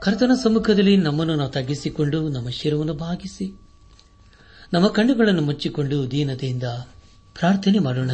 [0.00, 3.60] ಕರ್ತನ ಸಮ್ಮುಖದಲ್ಲಿ ನಮ್ಮನ್ನು ನಾವು ತಗ್ಗಿಸಿಕೊಂಡು ನಮ್ಮ ಶಿರವನ್ನು ಭಾಗಿಸಿ
[4.72, 6.62] ನಮ್ಮ ಕಣ್ಣುಗಳನ್ನು ಮುಚ್ಚಿಕೊಂಡು ದೀನತೆಯಿಂದ
[7.38, 8.10] ಪ್ರಾರ್ಥನೆ ಮಾಡೋಣ.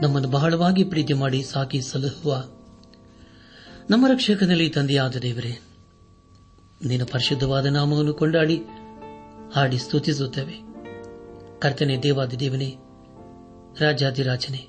[0.00, 2.44] ನಮ್ಮನ್ನು ಬಹಳವಾಗಿ ಪ್ರೀತಿ ಮಾಡಿ ಸಾಕಿ ಸಲಹುವ
[3.90, 5.60] ನಮ್ಮ ರಕ್ಷಕನಲ್ಲಿ ತಂದೆಯಾದ ದೇವರೇ
[6.84, 8.56] ನಿನ್ನ ಪರಿಶುದ್ಧವಾದ ನಾಮವನ್ನು ಕೊಂಡಾಡಿ,
[9.54, 10.56] ಹಾಡಿ ಸ್ತುತಿಸುತ್ತೇವೆ.
[11.58, 12.76] ಕರ್ತನೆ ದೇವಾದಿ ದೇವನೇ
[13.80, 14.68] ರಾಜಾದಿರಾಜನೇ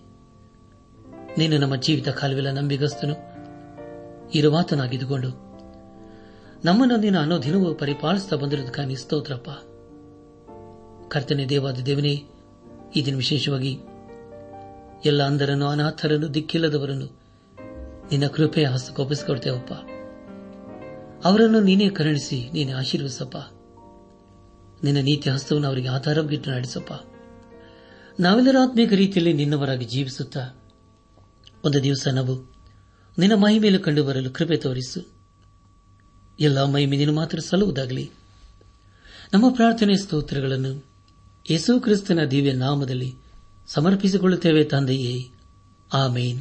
[1.37, 3.26] ನೀನು ನಮ್ಮ ಜೀವಿತ ಕಾಲವೆಲ್ಲ ನಂಬಿಗಸ್ತನು.
[4.35, 5.29] ಇರುವಾತನಾಗಿದ್ದುಕೊಂಡು.
[6.65, 9.49] ನಮ್ಮನ್ನು ನೀನು ಅನ್ನೋ ದಿನವೂ ಪರಿಪಾಲಿಸ್ತಾ ಬಂದಿರೋದಕ್ಕಾಗಿ ಸ್ತೋತ್ರಪ್ಪ.
[11.07, 12.23] ಕರ್ತನೆ ದೇವಾದ ದೇವನೇ
[12.95, 13.79] ಈ ದಿನ ವಿಶೇಷವಾಗಿ
[15.05, 17.05] ಎಲ್ಲ ಅಂಧರನ್ನು, ಅನಾಥರನ್ನು, ದಿಕ್ಕಿಲ್ಲದವರನ್ನು
[18.11, 19.73] ನಿನ್ನ ಕೃಪೆಯ ಹಸ್ತಕೋಪಿಸಿಕೊಡ್ತೇವಪ್ಪ
[21.25, 23.37] ಅವರನ್ನು ನೀನೇ ಕರುಣಿಸಿ, ನೀನೆ ಆಶೀರ್ವಿಸಪ್ಪ
[24.83, 26.93] ನಿನ್ನ ನೀತಿ ಹಸ್ತವನ್ನು ಅವರಿಗೆ ಆಧಾರವಾಗಿಟ್ಟು ನಡೆಸಪ್ಪ.
[28.19, 30.61] ನಾವೆಲ್ಲರ ಆತ್ಮೀಕ ರೀತಿಯಲ್ಲಿ ನಿನ್ನವರಾಗಿ ಜೀವಿಸುತ್ತಾ
[31.65, 32.56] ಒಂದು ದಿವಸ ನಾವು
[33.17, 35.07] ನಿನ್ನ ಮಹಿಮೇಲೆ ಕಂಡು ಬರಲು ಕೃಪೆ ತೋರಿಸು.
[36.39, 38.11] ಎಲ್ಲ ಮಹಿಮೆ ನೀನು ಮಾತ್ರ ಸಲ್ಲುವುದಾಗಲಿ.
[39.33, 40.85] ನಮ್ಮ ಪ್ರಾರ್ಥನೆ ಸ್ತೋತ್ರಗಳನ್ನು
[41.51, 43.15] ಯೇಸು ಕ್ರಿಸ್ತನ ದಿವ್ಯ ನಾಮದಲ್ಲಿ
[43.67, 45.29] ಸಮರ್ಪಿಸಿಕೊಳ್ಳುತ್ತೇವೆ ತಂದೆಯೇ.
[45.93, 46.39] ಆಮೇನ್.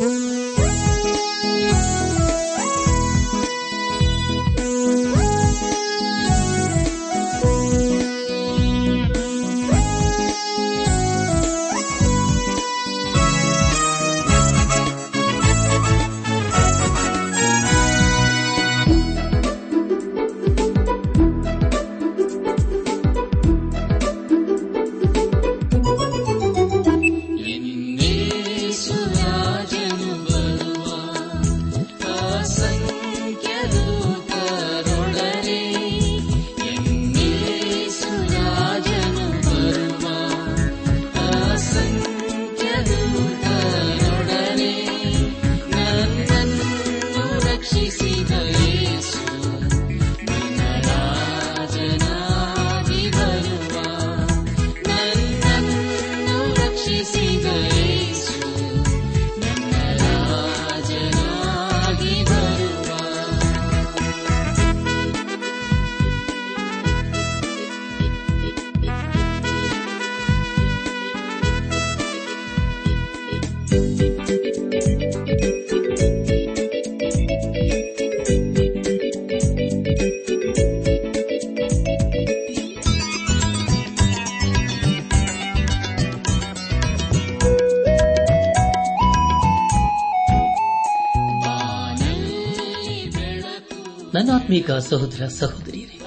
[94.56, 96.00] ನನ್ನಾತ್ಮೀಕ ಸಹೋದರ ಸಹೋದರಿಯರೇ,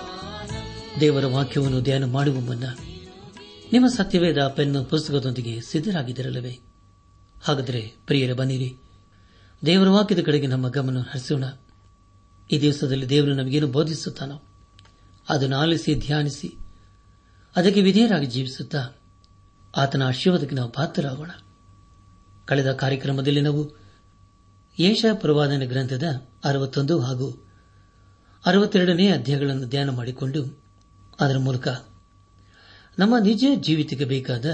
[1.00, 2.64] ದೇವರ ವಾಕ್ಯವನ್ನು ಧ್ಯಾನ ಮಾಡುವ ಮುನ್ನ
[3.74, 6.60] ನಿಮ್ಮ ಸತ್ಯವೇದ ಪೆನ್ನು ಪುಸ್ತಕದೊಂದಿಗೆ ಸಿದ್ದರಾಗಿದ್ದಿರಲವೇ
[7.42, 8.76] ಹಾಗಾದರೆ ಪ್ರಿಯರ, ಬನ್ನಿರಿ.
[9.66, 11.44] ದೇವರ ವಾಕ್ಯದ ಕಡೆಗೆ ನಮ್ಮ ಗಮನ ಹರಿಸೋಣ.
[12.52, 14.44] ಈ ದಿವಸದಲ್ಲಿ ದೇವರು ನಮಗೇನು ಬೋಧಿಸುತ್ತಾನೋ,
[15.30, 16.56] ಅದನ್ನು ಆಲಿಸಿ, ಧ್ಯಾನಿಸಿ,
[17.56, 18.90] ಅದಕ್ಕೆ ವಿಧೇಯರಾಗಿ ಜೀವಿಸುತ್ತಾ
[19.78, 21.32] ಆತನ ಆಶೀರ್ವಾದಕ್ಕೆ ನಾವು ಪಾತ್ರರಾಗೋಣ.
[22.46, 23.76] ಕಳೆದ ಕಾರ್ಯಕ್ರಮದಲ್ಲಿ ನಾವು
[24.80, 26.04] ಏಷ ಪ್ರವಾದನ ಗ್ರಂಥದ
[26.44, 27.49] ಅರವತ್ತೊಂದು ಹಾಗೂ
[28.46, 30.64] ಅರವತ್ತೆರಡನೇ ಅಧ್ಯಾಯಗಳನ್ನು ಧ್ಯಾನ ಮಾಡಿಕೊಂಡು
[31.20, 31.68] ಅದರ ಮೂಲಕ
[33.00, 34.46] ನಮ್ಮ ನಿಜ ಜೀವಿತಕ್ಕೆ ಬೇಕಾದ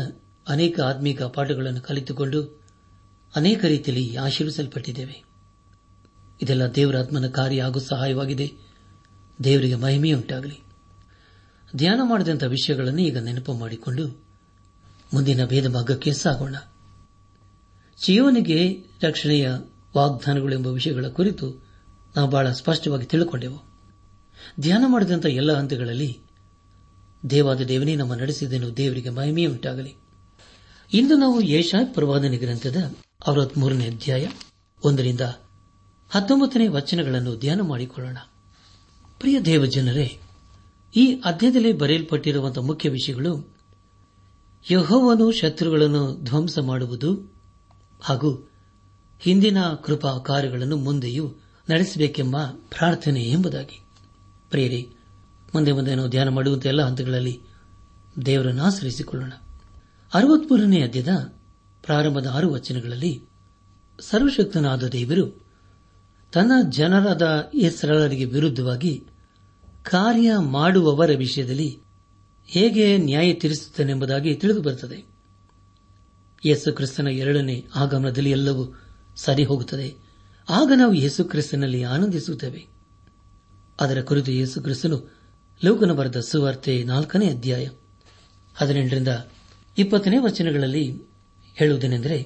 [0.47, 2.61] ಅನೇಕ ಆತ್ಮೀಕ ಪಾಠಗಳನ್ನು ಕಲಿತುಕೊಂಡು
[3.35, 5.23] ಅನೇಕ ರೀತಿಯಲ್ಲಿ ಆಶೀರ್ವಿಸಲ್ಪಟ್ಟಿದ್ದೇವೆ.
[6.41, 8.53] ಇದೆಲ್ಲ ದೇವರ ಆತ್ಮನ ಕಾರ್ಯ ಹಾಗೂ ಸಹಾಯವಾಗಿದೆ.
[9.43, 10.59] ದೇವರಿಗೆ ಮಹಿಮೆಯುಂಟಾಗಲಿ.
[11.75, 14.07] ಧ್ಯಾನ ಮಾಡಿದಂಥ ವಿಷಯಗಳನ್ನು ಈಗ ನೆನಪು ಮಾಡಿಕೊಂಡು
[15.13, 16.55] ಮುಂದಿನ ಭೇದ ಭಾಗಕ್ಕೆ ಸಾಗೋಣ.
[18.05, 19.49] ಜೀವನಿಗೆ ರಕ್ಷಣೆಯ
[19.97, 21.65] ವಾಗ್ದಾನಗಳು ಎಂಬ ವಿಷಯಗಳ ಕುರಿತು
[22.15, 23.74] ನಾವು ಬಹಳ ಸ್ಪಷ್ಟವಾಗಿ ತಿಳಿದುಕೊಂಡೆವು
[24.59, 26.19] ಧ್ಯಾನ ಮಾಡಿದಂಥ ಎಲ್ಲ ಹಂತಗಳಲ್ಲಿ
[27.29, 29.95] ದೇವಾದ ದೇವನೇ ನಮ್ಮ ನಡೆಸಿದನು ದೇವರಿಗೆ ಮಹಿಮೆಯುಂಟಾಗಲಿ
[30.93, 32.95] ಇಂದು ನಾವು ಏಷಾ ಪ್ರವಾದನೆ ಗ್ರಂಥದ
[33.27, 34.27] ಅರವತ್ಮೂರನೇ ಅಧ್ಯಾಯ
[34.85, 35.21] ಒಂದರಿಂದ
[36.09, 38.17] ಹತ್ತೊಂಬತ್ತನೇ ವಚನಗಳನ್ನು ಧ್ಯಾನ ಮಾಡಿಕೊಳ್ಳೋಣ.
[39.19, 40.17] ಪ್ರಿಯ ದೇವಜನರೇ,
[40.95, 43.55] ಈ ಅಧ್ಯಾಯದಲ್ಲಿ ಬರೆಯಲ್ಪಟ್ಟಿರುವಂತಹ ಮುಖ್ಯ ವಿಷಯಗಳು
[44.71, 47.35] ಯಹೋವನು ಶತ್ರುಗಳನ್ನು ಧ್ವಂಸ ಮಾಡುವುದು
[48.01, 48.51] ಹಾಗೂ
[49.19, 51.33] ಹಿಂದಿನ ಕೃಪಾ ಕಾರ್ಯಗಳನ್ನು ಮುಂದೆಯೂ
[51.69, 53.84] ನಡೆಸಬೇಕೆಂಬ ಪ್ರಾರ್ಥನೆ ಎಂಬುದಾಗಿ.
[54.49, 54.89] ಪ್ರಿಯರೇ,
[55.53, 57.41] ಮುಂದೆ ಮುಂದೆ ನಾವು ಧ್ಯಾನ ಮಾಡುವಂತಹ ಎಲ್ಲ ಹಂತಗಳಲ್ಲಿ
[58.25, 59.31] ದೇವರನ್ನು ಆಶ್ರಯಿಸಿಕೊಳ್ಳೋಣ.
[60.13, 61.07] ಅರವತ್ಮೂರನೇ ಅಧ್ಯದ
[61.83, 63.23] ಪ್ರಾರಂಭದ ಆರು ವಚನಗಳಲ್ಲಿ
[63.99, 65.45] ಸರ್ವಶಕ್ತನಾದ ದೇವರು
[66.33, 69.03] ತನ್ನ ಜನರಾದ ಇಸ್ರಾಲರಿಗೆ ವಿರುದ್ಧವಾಗಿ
[69.83, 71.81] ಕಾರ್ಯ ಮಾಡುವವರ ವಿಷಯದಲ್ಲಿ
[72.47, 75.15] ಹೇಗೆ ನ್ಯಾಯ ತೀರಿಸುತ್ತಾನೆಂಬುದಾಗಿ ತಿಳಿದು ಬರುತ್ತದೆ
[76.45, 78.81] ಯೇಸು ಕ್ರಿಸ್ತನ ಎರಡನೇ ಆಗಮನದಲ್ಲಿ ಎಲ್ಲವೂ
[79.15, 79.95] ಸರಿ ಹೋಗುತ್ತದೆ
[80.49, 82.74] ಆಗ ನಾವು ಯೇಸು ಕ್ರಿಸ್ತನಲ್ಲಿ ಆನಂದಿಸುತ್ತೇವೆ.
[83.79, 84.97] ಅದರ ಕುರಿತು ಯೇಸು ಕ್ರಿಸ್ತನು
[85.63, 87.67] ಲೋಕನ ಬರೆದ ಸುವಾರ್ತೆ ನಾಲ್ಕನೇ ಅಧ್ಯಾಯ
[88.55, 89.07] ಹದಿನೆಂಟರಿಂದ
[89.77, 91.01] ಇಪ್ಪತ್ತನೇ ವಚನಗಳಲ್ಲಿ
[91.55, 92.17] ಹೇಳುವುದೇನೆಂದರೆ,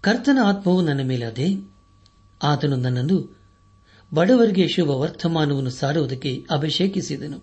[0.00, 1.48] ಕರ್ತನ ಆತ್ಮವು ನನ್ನ ಮೇಲೆ ಅದೇ
[2.42, 3.36] ಆತನು ನನ್ನನ್ನು
[4.14, 7.38] ಬಡವರಿಗೆ ಶುಭ ವರ್ತಮಾನವನ್ನು ಸಾರುವುದಕ್ಕೆ ಅಭಿಷೇಕಿಸಿದನು.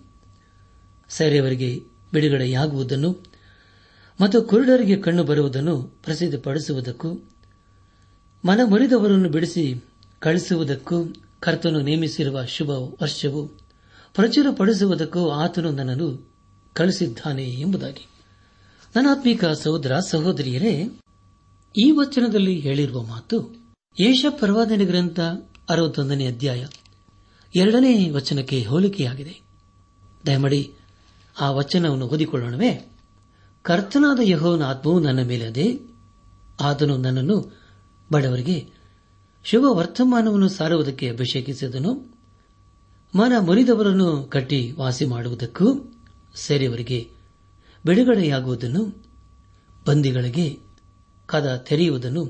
[1.08, 1.80] ಸೆರೆಯವರಿಗೆ
[2.12, 3.10] ಬಿಡುಗಡೆಯಾಗುವುದನ್ನು
[4.20, 7.14] ಮತ್ತು ಕುರುಡರಿಗೆ ಕಣ್ಣು ಬರುವುದನ್ನು ಪ್ರಸಿದ್ಧಪಡಿಸುವುದಕ್ಕೂ
[8.44, 9.84] ಮನ ಮುರಿದವರನ್ನು ಬಿಡಿಸಿ
[10.20, 12.70] ಕಳಿಸುವುದಕ್ಕೂ ಕರ್ತನು ನೇಮಿಸಿರುವ ಶುಭ
[13.02, 13.46] ವರ್ಷವು
[14.14, 16.32] ಪ್ರಚುರಪಡಿಸುವುದಕ್ಕೂ ಆತನು ನನ್ನನ್ನು
[16.72, 18.06] ಕಳಿಸಿದ್ದಾನೆ ಎಂಬುದಾಗಿ.
[18.96, 21.00] ನನಾತ್ಮಿಕ ಸಹೋದರ, ಸಹೋದರಿಯರೇ,
[21.78, 23.56] ಈ ವಚನದಲ್ಲಿ ಹೇಳಿರುವ ಮಾತು
[24.00, 25.20] ಯೇಷ ಪರ್ವಾದನೆ ಗ್ರಂಥ
[25.68, 26.66] ಅರವತ್ತೊಂದನೇ ಅಧ್ಯಾಯ
[27.56, 29.40] ಎರಡನೇ ವಚನಕ್ಕೆ ಹೋಲಿಕೆಯಾಗಿದೆ.
[30.26, 30.72] ದಯಮಾಡಿ
[31.40, 32.92] ಆ ವಚನವನ್ನು ಓದಿಕೊಳ್ಳೋಣವೇ.
[33.62, 35.80] ಕರ್ತನಾದ ಯಹೋನ ಆತ್ಮವು ನನ್ನ ಮೇಲೆ ಅದೇ,
[36.60, 37.58] ಆತನು ನನ್ನನ್ನು
[38.12, 38.77] ಬಡವರಿಗೆ
[39.50, 42.14] ಶುಭ ವರ್ತಮಾನವನ್ನು ಸಾರುವುದಕ್ಕೆ ಅಭಿಷೇಕಿಸಿದನು.
[43.14, 45.92] ಮನ ಮುರಿದವರನ್ನು ಕಟ್ಟಿ ವಾಸಿ ಮಾಡುವುದಕ್ಕೂ
[46.34, 47.10] ಸೇರಿಯವರಿಗೆ
[47.86, 49.04] ಬಿಡುಗಡೆಯಾಗುವುದನ್ನು,
[49.86, 50.58] ಬಂದಿಗಳಿಗೆ
[51.26, 52.26] ಕದ ತೆರೆಯುವುದನ್ನು,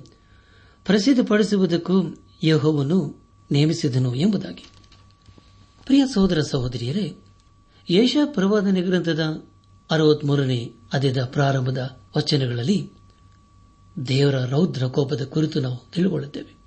[0.84, 3.22] ಪ್ರಸಿದ್ಧಪಡಿಸುವುದಕ್ಕೂ ಯಹೋವನ್ನು
[3.52, 4.64] ನೇಮಿಸಿದನು ಎಂಬುದಾಗಿ.
[5.86, 7.16] ಪ್ರಿಯ ಸಹೋದರ ಸಹೋದರಿಯರೇ
[7.90, 9.44] ಯೇಷ ಪ್ರವಾದನೆ ಗ್ರಂಥದ
[9.90, 12.90] ಅರವತ್ಮೂರನೇ ಅದೇದ ಪ್ರಾರಂಭದ ವಚನಗಳಲ್ಲಿ
[14.08, 16.57] ದೇವರ ರೌದ್ರ ಕೋಪದ ಕುರಿತು ನಾವು ತಿಳಿದುಕೊಳ್ಳುತ್ತೇವೆ.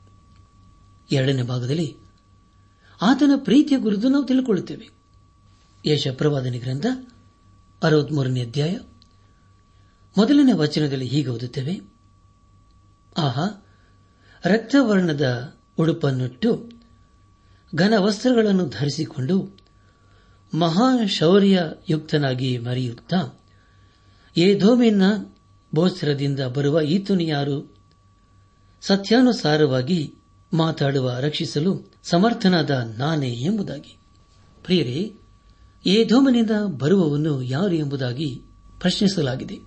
[1.11, 1.97] ಎರಡನೇ ಭಾಗದಲ್ಲಿ,
[3.01, 4.89] ಆತನ ಪ್ರೀತಿಯ ಕುರಿತು ನಾವು ತಿಳಿದುಕೊಳ್ಳುತ್ತೇವೆ
[5.85, 6.85] ಯಶಪ್ರವಾದನೆ ಪ್ರವಾದನೆ ಗ್ರಂಥ,
[7.83, 8.77] ಅರವತ್ಮೂರನೇ ಅಧ್ಯಾಯ,
[10.17, 11.81] ಮೊದಲನೇ ವಚನದಲ್ಲಿ ಹೀಗೆ ಓದುತ್ತೇವೆ.
[13.17, 13.65] ಆಹಾ,
[14.45, 16.69] ರಕ್ತವರ್ಣದ ಉಡುಪನ್ನುಟ್ಟು
[17.75, 19.61] ಘನ ವಸ್ತ್ರಗಳನ್ನು ಧರಿಸಿಕೊಂಡು
[20.53, 23.39] ಮಹಾಶೌರ್ಯ ಯುಕ್ತನಾಗಿ ಮರೆಯುತ್ತಾ
[24.37, 25.01] ಏಧೋಮಿನ
[25.75, 27.75] ಬೋಸ್ತ್ರದಿಂದ ಬರುವ ಈತನು ಯಾರು
[28.81, 30.13] ಸತ್ಯಾನುಸಾರವಾಗಿ
[30.53, 33.98] ಮಾತಾಡುವ, ರಕ್ಷಿಸಲು ಸಮರ್ಥನಾದ ನಾನೇ ಎಂಬುದಾಗಿ.
[34.63, 35.13] ಪ್ರಿಯರೇ
[35.86, 38.42] ಏಧೋಮನಿಂದ ಬರುವವನು ಯಾರು ಎಂಬುದಾಗಿ
[38.80, 39.59] ಪ್ರಶ್ನಿಸಲಾಗಿದೆ.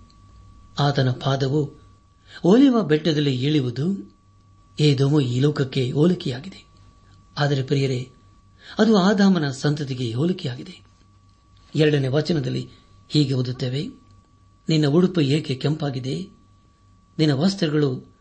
[0.78, 1.80] ಆತನ ಪಾದವು
[2.44, 4.16] ಓಲಿವ ಬೆಟ್ಟದಲ್ಲಿ ಇಳಿಯುವುದು
[4.80, 6.66] ಏದೋಮು ಈ ಲೋಕಕ್ಕೆ ಹೋಲಿಕೆಯಾಗಿದೆ.
[7.38, 8.10] ಆದರೆ ಪ್ರಿಯರೇ,
[8.78, 10.84] ಅದು ಆದಾಮನ ಸಂತತಿಗೆ ಹೋಲಿಕೆಯಾಗಿದೆ.
[11.74, 12.70] ಎರಡನೇ ವಚನದಲ್ಲಿ
[13.08, 13.86] ಹೀಗೆ ಓದುತ್ತೇವೆ,
[14.68, 16.14] ನಿನ್ನ ಉಡುಪು ಏಕೆ ಕೆಂಪಾಗಿದೆ?
[17.18, 18.13] ನಿನ್ನ ವಸ್ತ್ರಗಳು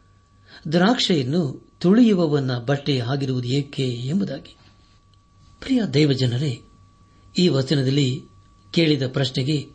[0.72, 4.58] ದ್ರಾಕ್ಷೆಯನ್ನು ತುಳಿಯುವವನ ಬಟ್ಟೆ ಆಗಿರುವುದು ಏಕೆ ಎಂಬುದಾಗಿ.
[5.60, 6.62] ಪ್ರಿಯ ದೈವಜನರೇ,
[7.38, 8.24] ಈ ವಚನದಲ್ಲಿ
[8.72, 9.70] ಕೇಳಿದ ಪ್ರಶ್ನೆಗೆ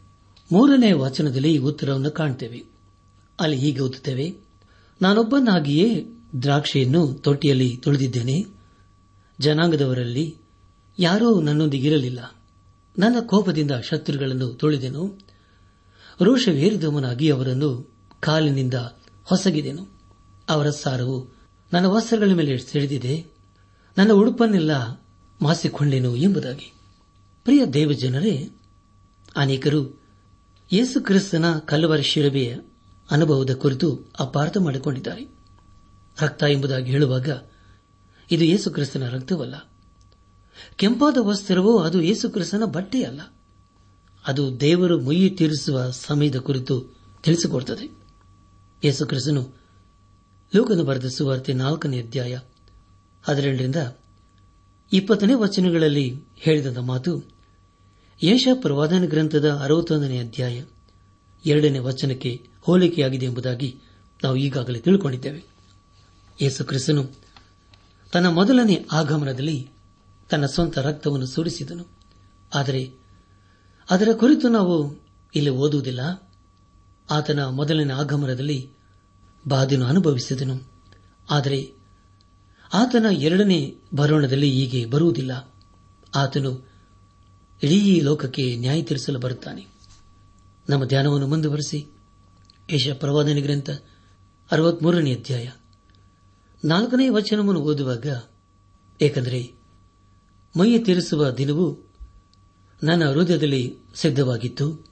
[0.52, 2.64] ಮೂರನೇ ವಚನದಲ್ಲಿ ಉತ್ತರವನ್ನು ಕಾಣುತ್ತೇವೆ
[3.40, 4.36] ಅಲ್ಲಿ ಹೀಗೆ ಓದುತ್ತೇವೆ,
[5.02, 6.06] ನಾನೊಬ್ಬನಾಗಿಯೇ
[6.42, 8.44] ದ್ರಾಕ್ಷಿಯನ್ನು ತೊಟ್ಟಿಯಲ್ಲಿ ತುಳಿದಿದ್ದೇನೆ.
[9.40, 10.36] ಜನಾಂಗದವರಲ್ಲಿ
[10.98, 12.34] ಯಾರೂ ನನ್ನೊಂದಿಗಿರಲಿಲ್ಲ
[12.98, 15.18] ನನ್ನ ಕೋಪದಿಂದ ಶತ್ರುಗಳನ್ನು ತುಳಿದೆನು.
[16.20, 17.90] ರೋಷವೇರಿದವನಾಗಿ ಅವರನ್ನು
[18.20, 18.74] ಕಾಲಿನಿಂದ
[19.24, 19.97] ಹೊಸಗಿದೆನು.
[20.48, 21.34] ಅವರ ಸಾರವು
[21.72, 23.26] ನನ್ನ ವಸ್ತ್ರಗಳ ಮೇಲೆ ಸಿಡಿದಿದೆ
[23.98, 25.04] ನನ್ನ ಉಡುಪನ್ನೆಲ್ಲ
[25.42, 26.72] ಮಾಸಿಕೊಂಡೆನು ಎಂಬುದಾಗಿ.
[27.44, 28.50] ಪ್ರಿಯ ದೇವಜನರೇ,
[29.36, 30.00] ಅನೇಕರು
[30.72, 32.56] ಯೇಸು ಕ್ರಿಸ್ತನ ಕಲ್ಲವರ ಶಿರಬೆಯ
[33.10, 35.34] ಅನುಭವದ ಕುರಿತು ಅಪಾರ್ಥ ಮಾಡಿಕೊಂಡಿದ್ದಾರೆ.
[36.20, 37.28] ರಕ್ತ ಎಂಬುದಾಗಿ ಹೇಳುವಾಗ
[38.30, 39.70] ಇದು ಯೇಸು ಕ್ರಿಸ್ತನ ರಕ್ತವಲ್ಲ.
[40.76, 43.20] ಕೆಂಪಾದ ವಸ್ತ್ರವೋ ಅದು ಯೇಸು ಕ್ರಿಸ್ತನ ಬಟ್ಟೆಯಲ್ಲ.
[44.26, 46.80] ಅದು ದೇವರು ಮುಯ್ಯಿ ತೀರಿಸುವ ಸಮಯದ ಕುರಿತು
[47.22, 47.98] ತಿಳಿಸಿಕೊಡುತ್ತದೆ
[48.84, 49.57] ಯೇಸು ಕ್ರಿಸ್ತನು
[50.54, 52.38] ಲೋಕನ ಬರೆದ ಸುವಾರ್ತೆ ನಾಲ್ಕನೇ ಅಧ್ಯಾಯ
[53.22, 53.76] ಹದಿನೆಂಟರಿಂದ
[54.92, 57.22] ಇಪ್ಪತ್ತನೇ ವಚನಗಳಲ್ಲಿ ಹೇಳಿದ ಮಾತು
[58.22, 60.64] ಯೇಷ ಪ್ರವಾದನ ಗ್ರಂಥದ ಅರವತ್ತೊಂದನೇ ಅಧ್ಯಾಯ
[61.46, 63.80] ಎರಡನೇ ವಚನಕ್ಕೆ ಹೋಲಿಕೆಯಾಗಿದೆ ಎಂಬುದಾಗಿ
[64.24, 65.44] ನಾವು ಈಗಾಗಲೇ ತಿಳ್ಕೊಂಡಿದ್ದೇವೆ.
[66.42, 67.10] ಯೇಸು ಕ್ರಿಸ್ತನು
[68.12, 69.70] ತನ್ನ ಮೊದಲನೇ ಆಗಮನದಲ್ಲಿ
[70.30, 71.86] ತನ್ನ ಸ್ವಂತ ರಕ್ತವನ್ನು ಸುರಿಸಿದನು.
[72.54, 72.92] ಆದರೆ
[73.90, 74.96] ಅದರ ಕುರಿತು ನಾವು
[75.34, 76.30] ಇಲ್ಲಿ ಓದುವುದಿಲ್ಲ.
[77.10, 78.77] ಆತನ ಮೊದಲನೇ ಆಗಮನದಲ್ಲಿ
[79.46, 80.72] ಬಾದಿನ ಅನುಭವಿಸಿದನು.
[81.30, 81.72] ಆದರೆ
[82.72, 85.54] ಆತನ ಎರಡನೇ ಬರೋಣದಲ್ಲಿ ಹೀಗೆ ಬರುವುದಿಲ್ಲ.
[86.14, 86.68] ಆತನು
[87.62, 89.66] ಇಡೀ ಲೋಕಕ್ಕೆ ನ್ಯಾಯ ತೀರಿಸಲು ಬರುತ್ತಾನೆ.
[90.68, 91.86] ನಮ್ಮ ಧ್ಯಾನವನ್ನು ಮುಂದುವರೆಸಿ.
[92.72, 93.70] ಯಶ ಪ್ರವಾದನೆ ಗ್ರಂಥ
[94.52, 95.50] ಅರವತ್ಮೂರನೇ ಅಧ್ಯಾಯ.
[96.64, 98.06] ನಾಲ್ಕನೇ ವಚನವನ್ನು ಓದುವಾಗ,
[99.02, 99.54] ಏಕೆಂದರೆ
[100.58, 101.78] ಮೈಯ ತೀರಿಸುವ ದಿನವು
[102.82, 104.87] ನನ್ನ ಹೃದಯದಲ್ಲಿ ಸಿದ್ಧವಾಗಿತ್ತು.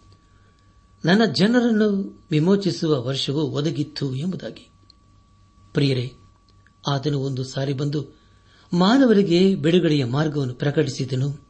[1.07, 4.71] ನನ್ನ ಜನರನ್ನು ವಿಮೋಚಿಸುವ ವರ್ಷವು ಒದಗಿತ್ತು ಎಂಬುದಾಗಿ.
[5.73, 6.13] ಪ್ರಿಯರೇ,
[6.89, 8.07] ಆತನು ಒಂದು ಸಾರಿ ಬಂದು
[8.73, 11.49] ಮಾನವರಿಗೆ ಬಿಡುಗಡೆಯ ಮಾರ್ಗವನ್ನು ಪ್ರಕಟಿಸಿದನು.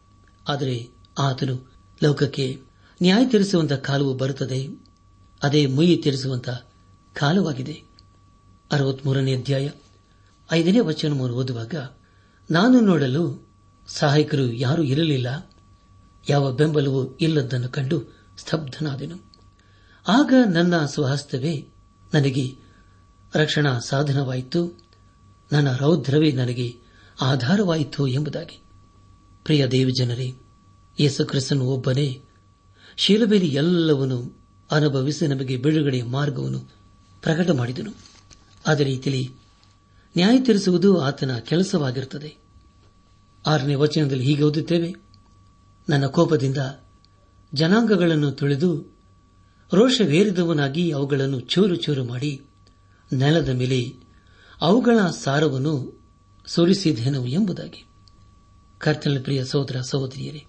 [0.48, 1.72] ಆದರೆ ಆತನು
[2.02, 2.60] ಲೋಕಕ್ಕೆ
[3.02, 4.68] ನ್ಯಾಯ ತೀರಿಸುವಂತಹ ಕಾಲವು ಬರುತ್ತದೆ.
[5.42, 6.66] ಅದೇ ಮುಯಿ ತೀರಿಸುವಂತಹ
[7.14, 7.82] ಕಾಲವಾಗಿದೆ.
[8.72, 9.70] ಅರವತ್ಮೂರನೇ ಅಧ್ಯಾಯ,
[10.52, 11.75] ಐದನೇ ವಚನವನ್ನು ಓದುವಾಗ,
[12.50, 13.48] ನಾನು ನೋಡಲು
[13.88, 15.50] ಸಹಾಯಕರು ಯಾರೂ ಇರಲಿಲ್ಲ.
[16.28, 18.02] ಯಾವ ಬೆಂಬಲವೂ ಇಲ್ಲದನ್ನು ಕಂಡು
[18.38, 19.36] ಸ್ತಬ್ಧನಾದೆನು.
[20.08, 21.68] ಆಗ ನನ್ನ ಸ್ವಹಸ್ತವೇ
[22.14, 22.56] ನನಗೆ
[23.34, 24.80] ರಕ್ಷಣಾ ಸಾಧನವಾಯಿತು.
[25.52, 26.76] ನನ್ನ ರೌದ್ರವೇ ನನಗೆ
[27.20, 28.62] ಆಧಾರವಾಯಿತು ಎಂಬುದಾಗಿ.
[29.44, 30.34] ಪ್ರಿಯ ದೇವಜನರೇ,
[31.00, 32.22] ಯೇಸು ಕ್ರಿಸ್ತನು ಒಬ್ಬನೇ.
[32.96, 34.38] ಶೀಲಬೇಲಿ ಎಲ್ಲವನ್ನು
[34.70, 36.60] ಅನುಭವಿಸಿ ನಮಗೆ ಬಿಡುಗಡೆಯ ಮಾರ್ಗವನ್ನು
[37.22, 37.92] ಪ್ರಕಟ ಮಾಡಿದನು.
[38.66, 39.34] ಅದೇ ರೀತಿಯಲ್ಲಿ
[40.16, 42.36] ನ್ಯಾಯ ತೀರಿಸುವುದು ಆತನ ಕೆಲಸವಾಗಿರುತ್ತದೆ.
[43.46, 44.94] ಆರನೇ ವಚನದಲ್ಲಿ ಹೀಗೆ ಓದುತ್ತೇವೆ.
[45.88, 46.56] ನನ್ನ ಕೋಪದಿಂದ
[47.54, 48.95] ಜನಾಂಗಗಳನ್ನು ತುಳಿದು
[49.73, 52.42] ರೋಷವೇರಿದವನಾಗಿ ಅವುಗಳನ್ನು ಚೂರು ಚೂರು ಮಾಡಿ
[53.12, 53.94] ನೆಲದ ಮೇಲೆ
[54.61, 56.00] ಅವುಗಳ ಸಾರವನ್ನು
[56.46, 57.87] ಸುರಿಸಿದೆನು ಎಂಬುದಾಗಿ.
[58.78, 60.44] ಕರ್ತನ ಪ್ರಿಯ ಸಹೋದರ ಸಹೋದರಿಯರೇ,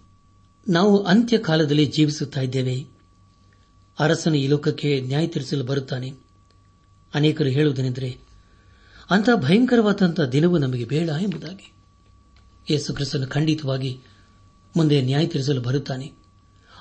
[0.70, 2.88] ನಾವು ಅಂತ್ಯಕಾಲದಲ್ಲಿ ಜೀವಿಸುತ್ತಿದ್ದೇವೆ
[4.00, 6.14] ಅರಸನು ಈ ಲೋಕಕ್ಕೆ ನ್ಯಾಯ ತೀರಿಸಲು ಬರುತ್ತಾನೆ.
[7.14, 8.20] ಅನೇಕರು ಹೇಳುವುದೇನೆಂದರೆ
[9.10, 11.74] ಅಂತಹ ಭಯಂಕರವಾದಂತಹ ದಿನವೂ ನಮಗೆ ಬೇಡ ಎಂಬುದಾಗಿ.
[12.70, 14.00] ಯೇಸು ಕ್ರಿಸ್ತನು ಖಂಡಿತವಾಗಿ
[14.76, 16.14] ಮುಂದೆ ನ್ಯಾಯ ತೀರಿಸಲು ಬರುತ್ತಾನೆ.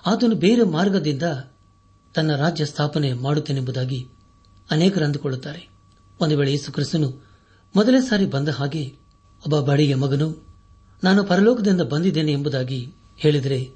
[0.07, 1.23] ಆತನು ಬೇರೆ ಮಾರ್ಗದಿಂದ
[2.17, 4.09] ತನ್ನ ರಾಜ್ಯ ಸ್ಥಾಪನೆ ಮಾಡುತ್ತೇನೆಂಬುದಾಗಿ
[4.71, 5.69] ಅನೇಕರು ಅಂದುಕೊಳ್ಳುತ್ತಾರೆ.
[6.21, 7.27] ಒಂದು ವೇಳೆ ಯೇಸು ಕ್ರಿಸ್ತನು
[7.77, 8.97] ಮೊದಲೇ ಸಾರಿ ಬಂದ ಹಾಗೆ,
[9.47, 10.47] ಒಬ್ಬ ಬಡಿಯ ಮಗನು,
[11.05, 13.71] ನಾನು ಪರಲೋಕದಿಂದ ಬಂದಿದ್ದೇನೆ ಎಂಬುದಾಗಿ ಹೇಳಿದರೆ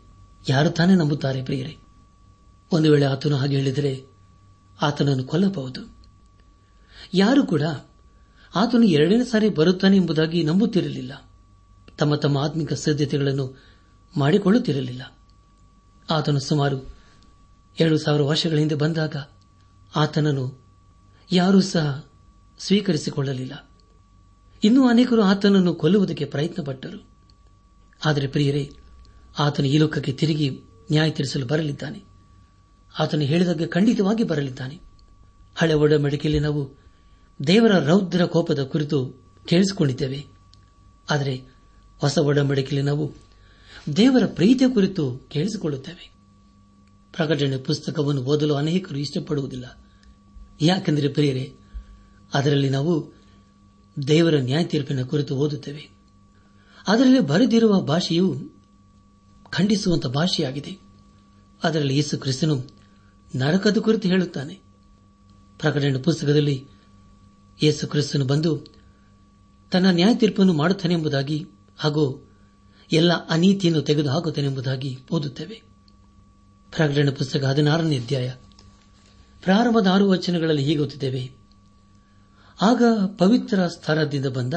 [0.48, 1.76] ಯಾರು ತಾನೇ ನಂಬುತ್ತಾರೆ ಪ್ರಿಯರೇ?
[2.72, 4.06] ಒಂದು ವೇಳೆ ಆತನು ಹಾಗೆ ಹೇಳಿದರೆ
[4.82, 5.96] ಆತನನ್ನು ಕೊಲ್ಲಬಹುದು.
[7.14, 7.62] ಯಾರು ಕೂಡ
[8.54, 11.30] ಆತನು ಎರಡನೇ ಸಾರಿ ಬರುತ್ತಾನೆ ಎಂಬುದಾಗಿ ನಂಬುತ್ತಿರಲಿಲ್ಲ.
[11.98, 13.62] ತಮ್ಮ ತಮ್ಮ ಆತ್ಮಿಕ ಸಿದ್ಧತೆಗಳನ್ನು
[14.16, 15.18] ಮಾಡಿಕೊಳ್ಳುತ್ತಿರಲಿಲ್ಲ.
[16.10, 16.99] ಆತನು ಸುಮಾರು
[17.78, 19.16] ಎರಡು ಸಾವಿರ ವರ್ಷಗಳ ಹಿಂದೆ ಬಂದಾಗ
[19.96, 20.60] ಆತನನ್ನು
[21.32, 22.06] ಯಾರೂ ಸಹ
[22.58, 23.70] ಸ್ವೀಕರಿಸಿಕೊಳ್ಳಲಿಲ್ಲ.
[24.64, 27.06] ಇನ್ನೂ ಅನೇಕರು ಆತನನ್ನು ಕೊಲ್ಲುವುದಕ್ಕೆ ಪ್ರಯತ್ನಪಟ್ಟರು.
[28.04, 28.76] ಆದರೆ ಪ್ರಿಯರೇ,
[29.38, 30.50] ಆತನು ಈ ಲೋಕಕ್ಕೆ ತಿರುಗಿ
[30.90, 32.04] ನ್ಯಾಯ ತೀರಿಸಲು ಬರಲಿದ್ದಾನೆ.
[32.98, 34.80] ಆತನು ಹೇಳಿದಾಗ ಖಂಡಿತವಾಗಿ ಬರಲಿದ್ದಾನೆ.
[35.54, 36.80] ಹಳೆ ಒಡಂಬಡಿಕೆಯಲ್ಲಿ ನಾವು
[37.46, 40.26] ದೇವರ ರೌದ್ರ ಕೋಪದ ಕುರಿತು ಕೇಳಿಸಿಕೊಂಡಿದ್ದೇವೆ.
[41.10, 41.44] ಆದರೆ
[41.98, 43.12] ಹೊಸ ಒಡಂಬಡಿಕೆಯಲ್ಲಿ ನಾವು
[43.96, 46.19] ದೇವರ ಪ್ರೀತಿಯ ಕುರಿತು ಕೇಳಿಸಿಕೊಳ್ಳುತ್ತೇವೆ.
[47.12, 49.78] ಪ್ರಕಟಣೆ ಪುಸ್ತಕವನ್ನು ಓದಲು ಅನೇಕರು ಇಷ್ಟಪಡುವುದಿಲ್ಲ.
[50.60, 51.54] ಯಾಕೆಂದರೆ ಪ್ರಿಯರೇ,
[52.34, 53.12] ಅದರಲ್ಲಿ ನಾವು
[54.08, 55.90] ದೇವರ ನ್ಯಾಯ ತೀರ್ಪಿನ ಕುರಿತು ಓದುತ್ತೇವೆ.
[56.88, 58.50] ಅದರಲ್ಲಿ ಬರೆದಿರುವ ಭಾಷೆಯು
[59.50, 60.78] ಖಂಡಿಸುವಂತಹ ಭಾಷೆಯಾಗಿದೆ.
[61.64, 62.64] ಅದರಲ್ಲಿ ಯೇಸು ಕ್ರಿಸ್ತನು
[63.36, 64.60] ನರಕದ ಕುರಿತು ಹೇಳುತ್ತಾನೆ.
[65.58, 66.66] ಪ್ರಕಟಣೆ ಪುಸ್ತಕದಲ್ಲಿ
[67.62, 68.64] ಯೇಸು ಕ್ರಿಸ್ತನು ಬಂದು
[69.72, 71.46] ತನ್ನ ನ್ಯಾಯ ತೀರ್ಪನ್ನು ಮಾಡುತ್ತಾನೆ ಎಂಬುದಾಗಿ
[71.78, 72.30] ಹಾಗೂ
[72.92, 75.69] ಎಲ್ಲ ಅನೀತಿಯನ್ನು ತೆಗೆದುಹಾಕುತ್ತಾನೆಂಬುದಾಗಿ ಓದುತ್ತೇವೆ.
[76.76, 78.32] ಪ್ರಕಟಣೆ ಪುಸ್ತಕ ಹದಿನಾರನೇ ಅಧ್ಯಾಯ.
[79.42, 81.32] ಪ್ರಾರಂಭದ ಆರು ವಚನಗಳಲ್ಲಿ ಹೀಗೆ ಗೊತ್ತಿದ್ದೇವೆ
[82.62, 82.82] ಆಗ
[83.18, 84.54] ಪವಿತ್ರ ಸ್ಥಾನದಿಂದ ಬಂದ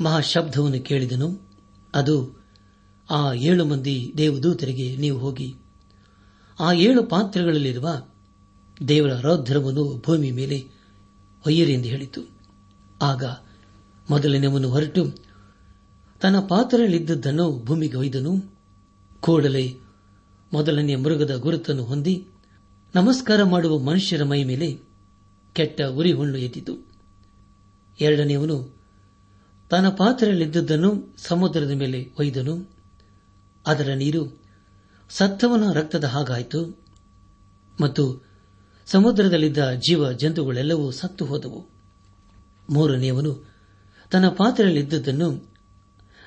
[0.00, 1.50] ಮಹಾಶಬ್ದವನ್ನು ಕೇಳಿದನು.
[1.94, 2.44] ಅದು,
[3.10, 5.54] ಆ ಏಳು ಮಂದಿ ದೇವದೂತರಿಗೆ ನೀವು ಹೋಗಿ,
[6.60, 7.88] ಆ ಏಳು ಪಾತ್ರಗಳಲ್ಲಿರುವ
[8.88, 10.68] ದೇವರ ರೌದ್ರವನ್ನು ಭೂಮಿ ಮೇಲೆ
[11.46, 12.38] ಒಯ್ಯಿರಿ ಎಂದು ಹೇಳಿತು.
[13.02, 13.24] ಆಗ
[14.10, 15.10] ಮೊದಲನೆಯವನು ಹೊರಟು
[16.20, 18.54] ತನ್ನ ಪಾತ್ರೆಯಲ್ಲಿದ್ದದ್ದನ್ನು ಭೂಮಿಗೆ ಒಯ್ದನು.
[19.20, 19.78] ಕೂಡಲೇ
[20.52, 22.28] ಮೊದಲನೆಯ ಮೃಗದ ಗುರುತನ್ನು ಹೊಂದಿ
[22.94, 24.80] ನಮಸ್ಕಾರ ಮಾಡುವ ಮನುಷ್ಯರ ಮೈ ಮೇಲೆ
[25.52, 26.86] ಕೆಟ್ಟ ಉರಿ ಹುಣ್ಣು ಎದ್ದಿತು
[28.00, 28.76] ಎರಡನೆಯವನು
[29.70, 32.70] ತನ್ನ ಪಾತ್ರೆಯಲ್ಲಿದ್ದುದನ್ನು ಸಮುದ್ರದ ಮೇಲೆ ಒಯ್ದನು.
[33.66, 34.40] ಅದರ ನೀರು
[35.10, 36.84] ಸತ್ತವನ ರಕ್ತದ ಹಾಗಾಯಿತು.
[37.80, 38.24] ಮತ್ತು
[38.86, 41.66] ಸಮುದ್ರದಲ್ಲಿದ್ದ ಜೀವ ಜಂತುಗಳೆಲ್ಲವೂ ಸತ್ತು ಹೋದವು.
[42.70, 43.50] ಮೂರನೆಯವನು
[44.10, 45.52] ತನ್ನ ಪಾತ್ರೆಯಲ್ಲಿದ್ದುದನ್ನು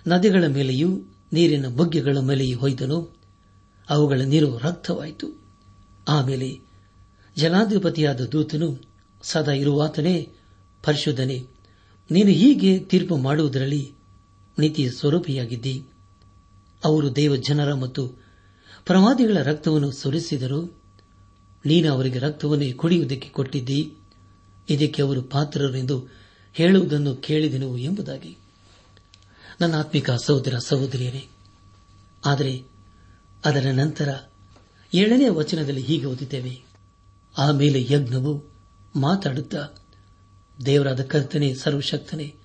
[0.07, 0.97] ನದಿಗಳ ಮೇಲೆಯೂ
[1.33, 3.14] ನೀರಿನ ಬುಗ್ಗೆಗಳ ಮೇಲೆಯೂ ಹೊಯ್ದನು
[3.89, 5.41] ಅವುಗಳ ನೀರು ರಕ್ತವಾಯಿತು.
[6.07, 6.59] ಆಮೇಲೆ
[7.37, 8.81] ಜನಾಧಿಪತಿಯಾದ ದೂತನು
[9.21, 10.29] ಸದಾ ಇರುವಾತನೇ,
[10.83, 11.47] ಪರಿಶುದ್ಧನೇ,
[12.11, 13.93] ನೀನು ಹೀಗೆ ತೀರ್ಪು ಮಾಡುವುದರಲ್ಲಿ
[14.59, 15.85] ನೀತಿ ಸ್ವರೂಪಿಯಾಗಿದ್ದಿ.
[16.85, 18.07] ಅವರು ದೇವಜನರ ಮತ್ತು
[18.85, 20.81] ಪ್ರವಾದಿಗಳ ರಕ್ತವನ್ನು ಸುರಿಸಿದರು.
[21.65, 23.93] ನೀನು ಅವರಿಗೆ ರಕ್ತವನ್ನೇ ಕುಡಿಯುವುದಕ್ಕೆ ಕೊಟ್ಟಿದ್ದಿ.
[24.69, 26.07] ಇದಕ್ಕೆ ಅವರು ಪಾತ್ರರೆಂದು
[26.53, 28.37] ಹೇಳುವುದನ್ನು ಕೇಳಿದೆನು ಎಂಬುದಾಗಿ.
[29.61, 31.27] ನನ್ನ ಆತ್ಮಿಕ ಸಹೋದರ ಸಹೋದರಿಯರೇ,
[32.25, 32.74] ಆದರೆ
[33.45, 34.17] ಅದರ ನಂತರ
[34.93, 36.63] ಏಳನೇ ವಚನದಲ್ಲಿ ಹೀಗೆ ಓದಿದ್ದೇವೆ.
[37.37, 38.43] ಆಮೇಲೆ ಯಜ್ಞವು
[38.95, 39.67] ಮಾತಾಡುತ್ತಾ,
[40.65, 42.35] ದೇವರಾದ ಕರ್ತನೆ, ಸರ್ವಶಕ್ತನೇ,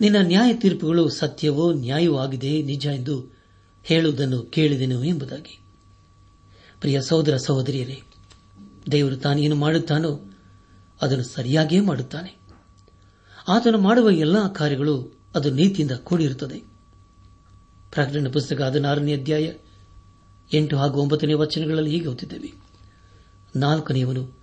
[0.00, 3.36] ನಿನ್ನ ನ್ಯಾಯ ತೀರ್ಪುಗಳು ಸತ್ಯವೋ ನ್ಯಾಯವೂ ಆಗಿದೆ, ನಿಜ ಎಂದು
[3.82, 5.60] ಹೇಳುವುದನ್ನು ಕೇಳಿದೆನು ಎಂಬುದಾಗಿ.
[6.80, 8.02] ಪ್ರಿಯ ಸಹೋದರ ಸಹೋದರಿಯರೇ,
[8.90, 10.30] ದೇವರು ತಾನೇನು ಮಾಡುತ್ತಾನೋ
[11.02, 12.36] ಅದನ್ನು ಸರಿಯಾಗಿಯೇ ಮಾಡುತ್ತಾನೆ.
[13.48, 16.58] ಆತನು ಮಾಡುವ ಎಲ್ಲಾ ಕಾರ್ಯಗಳು ಅದು ನೀತಿಯಿಂದ ಕೂಡಿರುತ್ತದೆ.
[17.90, 19.52] ಪ್ರಕಟಣೆ ಪುಸ್ತಕ ಹದಿನಾರನೇ ಅಧ್ಯಾಯ
[20.52, 22.52] ಎಂಟು ಹಾಗೂ ಒಂಬತ್ತನೇ ವಚನಗಳಲ್ಲಿ ಹೀಗೆ ಓದಿದ್ದೇವೆ.
[23.56, 24.38] ನಾಲ್ಕನೆಯವನು,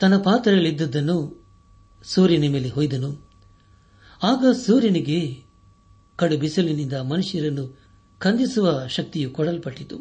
[0.00, 1.44] ತನ್ನ ಪಾತ್ರೆಯಲ್ಲಿದ್ದದ್ದನ್ನು
[2.02, 3.28] ಸೂರ್ಯನ ಮೇಲೆ ಹೊಯ್ದನು.
[4.22, 5.44] ಆಗ ಸೂರ್ಯನಿಗೆ
[6.16, 7.78] ಕಡು ಬಿಸಿಲಿನಿಂದ ಮನುಷ್ಯರನ್ನು
[8.18, 9.98] ಕಂದಿಸುವ ಶಕ್ತಿಯು ಕೊಡಲ್ಪಟ್ಟಿತು.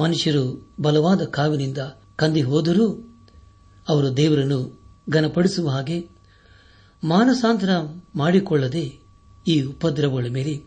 [0.00, 1.78] ಮನುಷ್ಯರು ಬಲವಾದ ಕಾವಿನಿಂದ
[2.16, 3.16] ಕಂದಿ ಹೋದರೂ
[3.88, 6.08] ಅವರು ದೇವರನ್ನು ಘನಪಡಿಸುವ ಹಾಗೆ
[7.04, 7.70] ಮಾನಸಾಂತರ
[8.14, 8.98] ಮಾಡಿಕೊಳ್ಳದೆ
[9.48, 10.62] ಈ ಉಪದ್ರವಗಳ ಮೇಲೆ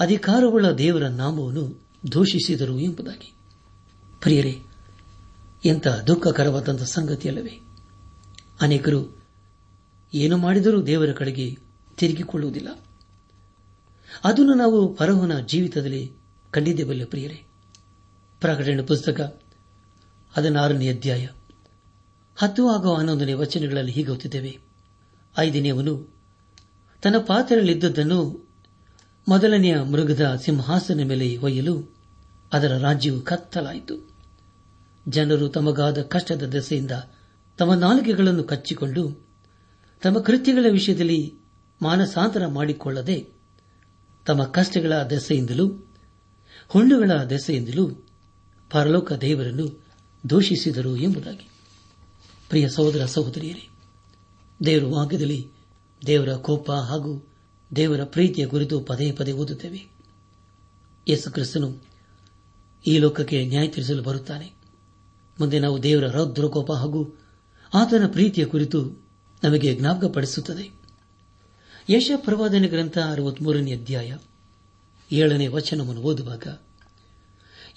[0.00, 3.34] ಅಧಿಕಾರವುಳ್ಳ ದೇವರ ನಾಮವನ್ನು ದೂಷಿಸಿದರು ಎಂಬುದಾಗಿ.
[4.20, 4.62] ಪ್ರಿಯರೇ,
[5.64, 7.60] ಎಂಥ ದುಃಖಕರವಾದಂಥ ಸಂಗತಿಯಲ್ಲವೇ?
[8.60, 9.22] ಅನೇಕರು
[10.14, 11.56] ಏನು ಮಾಡಿದರೂ ದೇವರ ಕಡೆಗೆ
[11.96, 12.68] ತಿರುಗಿಕೊಳ್ಳುವುದಿಲ್ಲ.
[14.24, 16.12] ಅದನ್ನು ನಾವು ಫರೋಹನ ಜೀವಿತದಲ್ಲಿ
[16.50, 17.42] ಕಂಡಿದ್ದೇವಲ್ಲ ಪ್ರಿಯರೇ?
[18.40, 19.42] ಪ್ರಕಟಣೆ ಪುಸ್ತಕ
[20.32, 21.28] ಹದಿನಾರನೇ ಅಧ್ಯಾಯ
[22.36, 24.58] ಹತ್ತು ಹಾಗೂ ಹನ್ನೊಂದನೇ ವಚನಗಳಲ್ಲಿ ಹೀಗೆ ಓದುತ್ತಿದ್ದೇವೆ.
[25.38, 26.18] ಐದನೆಯವನು
[27.02, 28.47] ತನ್ನ ಪಾತ್ರೆಯಲ್ಲಿದ್ದದ್ದನ್ನು
[29.28, 31.96] ಮೊದಲನೆಯ ಮೃಗದ ಸಿಂಹಾಸನ ಮೇಲೆ ಒಯ್ಯಲು
[32.52, 34.10] ಅದರ ರಾಜ್ಯವು ಕತ್ತಲಾಯಿತು.
[35.08, 36.90] ಜನರು ತಮಗಾದ ಕಷ್ಟದ ದೆಸೆಯಿಂದ
[37.58, 39.26] ತಮ್ಮ ನಾಲಿಗೆಗಳನ್ನು ಕಚ್ಚಿಕೊಂಡು
[40.02, 41.34] ತಮ್ಮ ಕೃತ್ಯಗಳ ವಿಷಯದಲ್ಲಿ
[41.82, 43.28] ಮಾನಸಾಂತರ ಮಾಡಿಕೊಳ್ಳದೆ
[44.26, 45.94] ತಮ್ಮ ಕಷ್ಟಗಳ ದೆಸೆಯಿಂದಲೂ
[46.68, 48.06] ಹುಣ್ಣುಗಳ ದೆಸೆಯಿಂದಲೂ
[48.70, 49.84] ಪರಲೋಕ ದೇವರನ್ನು
[50.30, 51.48] ದೂಷಿಸಿದರು ಎಂಬುದಾಗಿ.
[52.48, 53.68] ಪ್ರಿಯ ಸಹೋದರ ಸಹೋದರಿಯರೇ,
[54.66, 55.50] ದೇವರ ವಾಕ್ಯದಲ್ಲಿ
[56.06, 57.27] ದೇವರ ಕೋಪ ಹಾಗೂ
[57.76, 59.88] ದೇವರ ಪ್ರೀತಿಯ ಕುರಿತು ಪದೇ ಪದೇ ಓದುತ್ತೇವೆ.
[61.08, 61.84] ಯೇಸು ಕ್ರಿಸ್ತನು
[62.86, 64.52] ಈ ಲೋಕಕ್ಕೆ ನ್ಯಾಯ ತಿಳಿಸಲು ಬರುತ್ತಾನೆ.
[65.40, 67.18] ಮುಂದೆ ನಾವು ದೇವರ ರೌದ್ರಕೋಪ ಹಾಗೂ
[67.74, 69.08] ಆತನ ಪ್ರೀತಿಯ ಕುರಿತು
[69.44, 70.78] ನಮಗೆ ಜ್ಞಾಪಕಪಡಿಸುತ್ತದೆ.
[71.90, 74.16] ಯಶ ಪ್ರವಾದನೆ ಗ್ರಂಥ ಅರವತ್ಮೂರನೇ ಅಧ್ಯಾಯ
[75.12, 76.58] ಏಳನೇ ವಚನವನ್ನು ಓದುವಾಗ,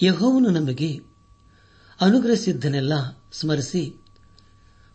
[0.04, 1.00] ಯಹೋವನು ನಮಗೆ
[2.02, 2.94] ಅನುಗ್ರಹಿಸಿದ್ದನ್ನೆಲ್ಲ
[3.34, 3.96] ಸ್ಮರಿಸಿ,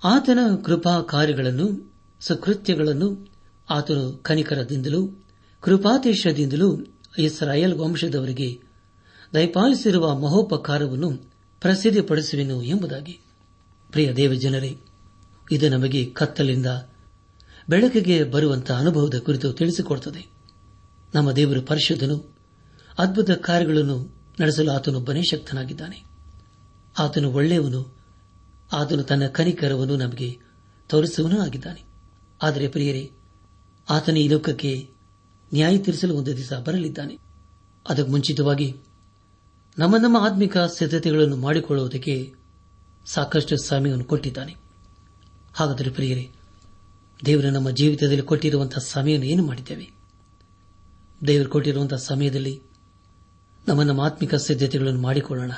[0.05, 3.36] ಆತನ ಕೃಪಾ ಕಾರ್ಯಗಳನ್ನು ಸಕೃತ್ಯಗಳನ್ನು
[3.71, 5.25] ಆತನು ಕನಿಕರದಿಂದಲೂ
[5.61, 6.79] ಕೃಪಾತೇಶದಿಂದಲೂ
[7.19, 8.61] ಇಸ್ರಾಯೇಲ್ ವಂಶದವರಿಗೆ
[9.35, 11.17] ದಯಪಾಲಿಸಿರುವ ಮಹೋಪಕಾರವನ್ನು
[11.61, 13.21] ಪ್ರಸಿದ್ಧಿಪಡಿಸುವೆನು ಎಂಬುದಾಗಿ.
[13.91, 14.79] ಪ್ರಿಯ ದೇವಜನರೇ,
[15.53, 16.67] ಇದು ನಮಗೆ ಕತ್ತಲಿಂದ
[17.69, 20.31] ಬೆಳಕಿಗೆ ಬರುವಂತಹ ಅನುಭವದ ಕುರಿತು ತಿಳಿಸಿಕೊಡುತ್ತದೆ.
[21.15, 22.37] ನಮ್ಮ ದೇವರು ಪರಿಶುದ್ಧನು,
[22.99, 26.05] ಅದ್ಭುತ ಕಾರ್ಯಗಳನ್ನು ನಡೆಸಲು ಆತನೊಬ್ಬನೇ ಶಕ್ತನಾಗಿದ್ದಾನೆ.
[26.99, 27.97] ಆತನು ಒಳ್ಳೆಯವನು,
[28.73, 30.39] ಆತನು ತನ್ನ ಕನಿಕರವನ್ನು ನಮಗೆ
[30.89, 31.85] ತೋರಿಸುವನೂ ಆಗಿದ್ದಾನೆ
[32.43, 33.13] ಆದರೆ ಪ್ರಿಯರೇ
[33.89, 34.91] ಆತನ ಈ ಲೋಕಕ್ಕೆ
[35.55, 37.19] ನ್ಯಾಯ ತೀರಿಸಲು ಒಂದು ದಿವಸ ಬರಲಿದ್ದಾನೆ.
[37.89, 38.77] ಅದಕ್ಕೆ ಮುಂಚಿತವಾಗಿ
[39.79, 42.33] ನಮ್ಮ ನಮ್ಮ ಆತ್ಮಿಕ ಸಿದ್ಧತೆಗಳನ್ನು ಮಾಡಿಕೊಳ್ಳುವುದಕ್ಕೆ
[43.07, 44.57] ಸಾಕಷ್ಟು ಸಮಯವನ್ನು ಕೊಟ್ಟಿದ್ದಾನೆ.
[45.55, 46.31] ಹಾಗಾದರೆ ಪ್ರಿಯರೇ,
[47.27, 49.91] ದೇವರು ನಮ್ಮ ಜೀವಿತದಲ್ಲಿ ಕೊಟ್ಟಿರುವಂತಹ ಸಮಯವನ್ನು ಏನು ಮಾಡಿದ್ದೇವೆ?
[51.27, 52.63] ದೇವರು ಕೊಟ್ಟಿರುವಂತಹ ಸಮಯದಲ್ಲಿ
[53.69, 55.53] ನಮ್ಮ ನಮ್ಮ ಆತ್ಮಿಕ ಸಿದ್ಧತೆಗಳನ್ನು ಮಾಡಿಕೊಳ್ಳೋಣ.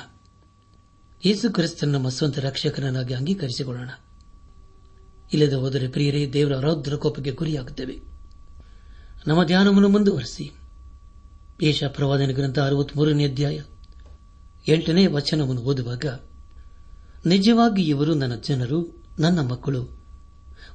[1.25, 3.89] ಯೇಸು ಕ್ರಿಸ್ತನ ನಮ್ಮ ಸ್ವಂತ ರಕ್ಷಕರನ್ನಾಗಿ ಅಂಗೀಕರಿಸಿಕೊಳ್ಳೋಣ.
[5.33, 8.08] ಇಲ್ಲದೆ ಹೋದರೆ ಪ್ರಿಯರೇ, ದೇವರ ರೌದ್ರ ಕೋಪಕ್ಕೆ ಗುರಿಯಾಗುತ್ತೇವೆ.
[9.27, 10.51] ನಮ್ಮ ಧ್ಯಾನವನ್ನು ಮುಂದುವರೆಸಿ.
[11.61, 13.61] ಏಷ ಪ್ರವಾದನ ಗ್ರಂಥ ಅರವತ್ಮೂರನೇ ಅಧ್ಯಾಯ
[14.67, 16.05] ಎಂಟನೇ ವಚನವನ್ನು ಓದುವಾಗ,
[17.25, 19.83] ನಿಜವಾಗಿ ಇವರು ನನ್ನ ಜನರು, ನನ್ನ ಮಕ್ಕಳು,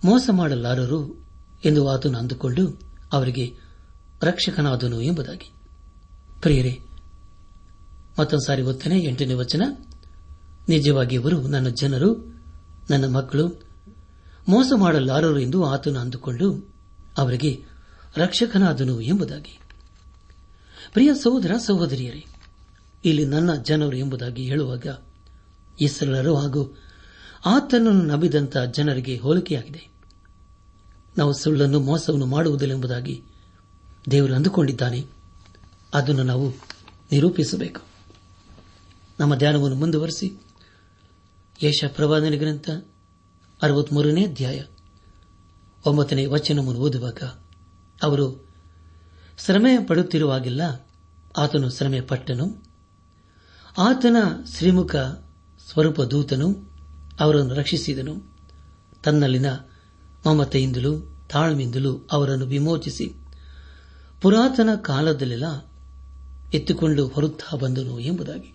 [0.04, 1.28] ಮೋಸ ಮಾಡಲಾರರು
[1.64, 2.80] ಎಂದು ಆತನು ಅಂದುಕೊಂಡು
[3.12, 3.56] ಅವರಿಗೆ
[4.22, 5.52] ರಕ್ಷಕನಾದನು ಎಂಬುದಾಗಿ.
[6.40, 6.80] ಪ್ರಿಯರೇ,
[8.18, 9.62] ಮತ್ತೊಂದು ಸಾರಿ ಓದ್ತಾನೆ, ಎಂಟನೇ ವಚನ,
[10.68, 12.40] ನಿಜವಾಗಿ ಇವರು ನನ್ನ ಜನರು,
[12.90, 13.48] ನನ್ನ ಮಕ್ಕಳು,
[14.48, 16.74] ಮೋಸ ಮಾಡಲಾರರು ಎಂದು ಆತನು ಅಂದುಕೊಂಡು
[17.18, 17.73] ಅವರಿಗೆ
[18.16, 19.58] ರಕ್ಷಕನಾದನು ಎಂಬುದಾಗಿ.
[20.92, 22.26] ಪ್ರಿಯ ಸಹೋದರ, ಸಹೋದರಿಯರೇ,
[23.04, 24.86] ಇಲ್ಲಿ ನನ್ನ ಜನರು ಎಂಬುದಾಗಿ ಹೇಳುವಾಗ
[25.80, 26.78] ಇಸ್ರಲರು ಹಾಗೂ
[27.46, 29.88] ಆತನನ್ನು ನಂಬಿದಂಥ ಜನರಿಗೆ ಹೋಲಿಕೆಯಾಗಿದೆ.
[31.18, 33.22] ನಾವು ಸುಳ್ಳನ್ನು, ಮೋಸವನ್ನು ಮಾಡುವುದಿಲ್ಲ ಎಂಬುದಾಗಿ
[34.10, 35.06] ದೇವರು ಅಂದುಕೊಂಡಿದ್ದಾನೆ.
[35.94, 36.50] ಅದನ್ನು ನಾವು
[37.12, 37.80] ನಿರೂಪಿಸಬೇಕು.
[39.20, 40.32] ನಮ್ಮ ಧ್ಯಾನವನ್ನು ಮುಂದುವರೆಸಿ.
[41.62, 42.70] ಯಶ ಪ್ರವಾದನೆ ಗ್ರಂಥ
[43.62, 44.62] ಅರವತ್ಮೂರನೇ ಅಧ್ಯಾಯ
[45.86, 47.18] ಒಂಬತ್ತನೇ ವಚನವನ್ನು ಓದುವಾಗ
[48.04, 48.48] ಅವರು
[49.38, 50.88] ಶ್ರಮೆ ಪಡುತ್ತಿರುವಾಗೆಲ್ಲ.
[51.36, 52.64] ಆತನು ಶ್ರಮೆ ಪಟ್ಟನು.
[53.78, 54.16] ಆತನ
[54.56, 54.96] ಶ್ರೀಮುಖ
[55.70, 56.74] ಸ್ವರೂಪ ದೂತನು
[57.20, 58.36] ಅವರನ್ನು ರಕ್ಷಿಸಿದನು.
[59.04, 59.46] ತನ್ನಲ್ಲಿನ
[60.26, 63.14] ಮಮತೆಯಿಂದಲೂ ತಾಳ್ಮೆಯಿಂದಲೂ ಅವರನ್ನು ವಿಮೋಚಿಸಿ
[64.20, 65.44] ಪುರಾತನ ಕಾಲದಲ್ಲೆಲ್ಲ
[66.54, 68.54] ಎತ್ತುಕೊಂಡು ಹೊರುತ್ತಾ ಬಂದನು ಎಂಬುದಾಗಿ.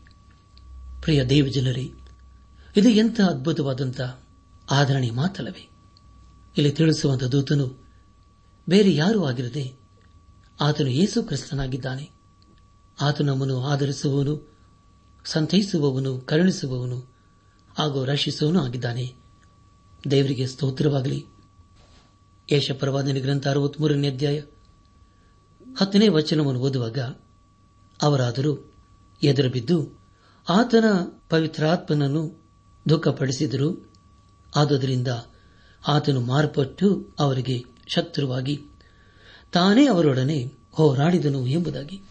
[1.01, 1.93] ಪ್ರಿಯ ದೇವಜನರೇ,
[2.77, 4.01] ಇದು ಎಂಥ ಅದ್ಭುತವಾದಂಥ
[4.71, 5.69] ಆಧರಣೆ ಮಾತಲ್ಲವೇ?
[6.57, 7.88] ಇಲ್ಲಿ ತಿಳಿಸುವಂತಹ ದೂತನು
[8.69, 9.79] ಬೇರೆ ಯಾರೂ ಆಗಿರದೆ
[10.61, 12.11] ಆತನು ಯೇಸು ಕ್ರಿಸ್ತನಾಗಿದ್ದಾನೆ.
[13.01, 13.21] ಆತ
[13.65, 14.57] ಆಧರಿಸುವವನು,
[15.25, 16.99] ಸಂತೈಸುವವನು, ಕರುಣಿಸುವವನು,
[17.79, 19.15] ಹಾಗೂ ರಕ್ಷಿಸುವವನು ಆಗಿದ್ದಾನೆ.
[20.11, 21.25] ದೇವರಿಗೆ ಸ್ತೋತ್ರವಾಗಲಿ.
[22.51, 24.39] ಯಶಪರವಾದನೆ ಗ್ರಂಥ ಅರವತ್ಮೂರನೇ ಅಧ್ಯಾಯ
[25.77, 26.99] ಹತ್ತನೇ ವಚನವನ್ನು ಓದುವಾಗ
[28.01, 28.73] ಅವರಾದರೂ
[29.23, 29.99] ಎದುರು ಬಿದ್ದು
[30.49, 30.85] ಆತನ
[31.29, 32.43] ಪವಿತ್ರಾತ್ಮನನ್ನು
[32.89, 33.93] ದುಃಖಪಡಿಸಿದರು
[34.55, 35.07] ಆದುದರಿಂದ
[35.87, 38.61] ಆತನು ಮಾರ್ಪಟ್ಟು ಅವರಿಗೆ ಶತ್ರುವಾಗಿ.
[39.53, 42.01] ತಾನೇ ಅವರೊಡನೆ ಹೋರಾಡಿದನು ಎಂಬುದಾಗಿ.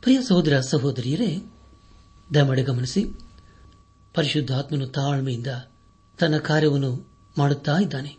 [0.00, 1.38] ಪ್ರಿಯ ಸಹೋದರ ಸಹೋದರಿಯರೇ
[2.34, 3.04] ದಮಡೆ ಗಮನಿಸಿ.
[4.14, 5.46] ಪರಿಶುದ್ಧಾತ್ಮನು ತಾಳ್ಮೆಯಿಂದ
[6.18, 8.16] ತನ್ನ ಕಾರ್ಯವನ್ನು ಮಾಡುತ್ತಾ ಇದ್ದಾನೆ.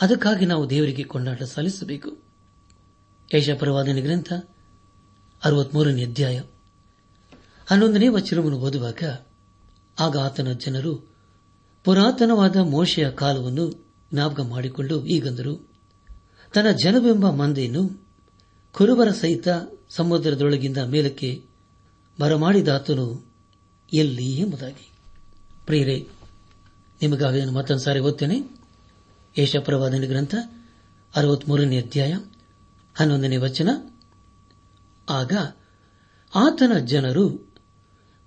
[0.00, 2.22] ಅದಕ್ಕಾಗಿ ನಾವು ದೇವರಿಗೆ ಕೊಂಡಾಟ ಸಲ್ಲಿಸಬೇಕು.
[3.34, 4.32] ಯಶಪರವಾದನೆ ಗ್ರಂಥ
[5.44, 6.42] ಅರವತ್ಮೂರನೇ ಅಧ್ಯಾಯ.
[7.66, 9.02] ಹನ್ನೊಂದನೇ ವಚನವನ್ನು ಓದುವಾಗ
[10.00, 11.14] ಆಗ ಆತನ ಜನರು
[11.84, 13.81] ಪುರಾತನವಾದ ಮೋಶೆಯ ಕಾಲವನ್ನು
[14.12, 15.72] ಜ್ಞಾಪಕ ಮಾಡಿಕೊಂಡು ಈಗಂದರು
[16.54, 18.06] ತನ್ನ ಜನವೆಂಬ ಮಂದೆಯನ್ನು
[18.72, 19.48] ಕುರುಬರ ಸಹಿತ
[19.88, 21.44] ಸಮುದ್ರದೊಳಗಿಂದ ಮೇಲಕ್ಕೆ
[22.20, 23.32] ಬರಮಾಡಿದಾತನು
[23.92, 24.92] ಎಲ್ಲಿ ಎಂಬುದಾಗಿ.
[25.66, 26.08] ಪ್ರಿಯರೇ,
[27.02, 28.60] ನಿಮಗಾಗಿ ಮತ್ತೊಂದು ಸಾರಿ ಓದ್ತೇನೆ.
[29.38, 30.34] ಯಶಪ್ರವಾದನ ಗ್ರಂಥ,
[31.16, 32.12] ಅರವತ್ಮೂರನೇ ಅಧ್ಯಾಯ,
[32.94, 33.70] ಹನ್ನೊಂದನೇ ವಚನ.
[35.10, 35.32] ಆಗ
[36.34, 37.54] ಆತನ ಜನರು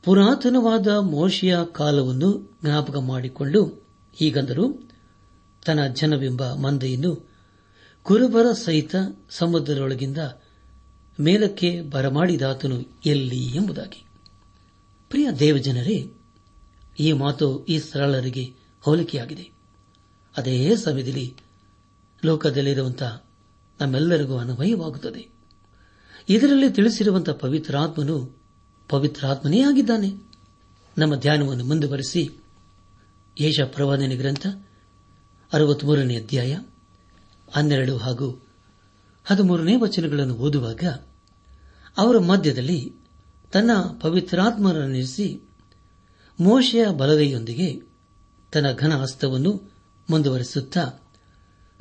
[0.03, 3.65] ಪುರಾತನವಾದ ಮೋಶಿಯ ಕಾಲವನ್ನು ಜ್ಞಾಪಕ ಮಾಡಿಕೊಂಡು
[4.13, 4.94] ಹೀಗಂದರು.
[5.65, 7.29] ತನ್ನ ಜನವೆಂಬ ಮಂದೆಯನ್ನು
[8.03, 8.95] ಕುರುಬರ ಸಹಿತ
[9.29, 10.17] ಸಮುದ್ರದೊಳಗಿಂದ
[11.19, 14.05] ಮೇಲಕ್ಕೆ ಬರಮಾಡಿದಾತನು ಎಲ್ಲಿ ಎಂಬುದಾಗಿ.
[15.09, 16.11] ಪ್ರಿಯ ದೇವಜನರೇ,
[16.99, 19.51] ಈ ಮಾತು ಈ ಸರಳರಿಗೆ ಹೋಲಿಕೆಯಾಗಿದೆ.
[20.37, 21.35] ಅದೇ ಸಮಯದಲ್ಲಿ
[22.25, 23.25] ಲೋಕದಲ್ಲಿರುವಂತಹ
[23.81, 25.27] ನಮ್ಮೆಲ್ಲರಿಗೂ ಅನ್ವಯವಾಗುತ್ತದೆ.
[26.29, 28.43] ಇದರಲ್ಲಿ ತಿಳಿಸಿರುವಂತಹ ಪವಿತ್ರಾತ್ಮನು
[28.89, 30.09] ಪವಿತ್ರಾತ್ಮನೇ ಆಗಿದ್ದಾನೆ.
[30.97, 32.43] ನಮ್ಮ ಧ್ಯಾನವನ್ನು ಮುಂದುವರೆಸಿ
[33.39, 34.47] ಯೇಷ ಪ್ರವಾದನೆ ಗ್ರಂಥ
[35.55, 36.53] ಅರವತ್ಮೂರನೇ ಅಧ್ಯಾಯ,
[37.53, 38.27] ಹನ್ನೆರಡು ಹಾಗೂ
[39.25, 40.83] ಹದಿಮೂರನೇ ವಚನಗಳನ್ನು ಓದುವಾಗ
[41.97, 42.79] ಅವರ ಮಧ್ಯದಲ್ಲಿ
[43.53, 45.27] ತನ್ನ ಪವಿತ್ರಾತ್ಮರನ್ನಿರಿಸಿ
[46.39, 47.69] ಮೋಶೆಯ ಬಲಗೈಯೊಂದಿಗೆ
[48.53, 49.51] ತನ್ನ ಘನ ಹಸ್ತವನ್ನು
[50.09, 50.83] ಮುಂದುವರೆಸುತ್ತಾ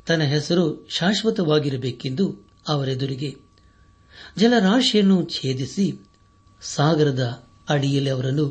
[0.07, 2.25] ತನ್ನ ಹೆಸರು ಶಾಶ್ವತವಾಗಿರಬೇಕೆಂದು
[2.67, 3.29] ಅವರೆದುರಿಗೆ
[4.37, 5.85] ಜಲರಾಶಿಯನ್ನು ಛೇದಿಸಿ
[6.61, 7.23] ಸಾಗರದ
[7.69, 8.45] ಅಡಿಯಲ್ಲಿ ಅವರನ್ನು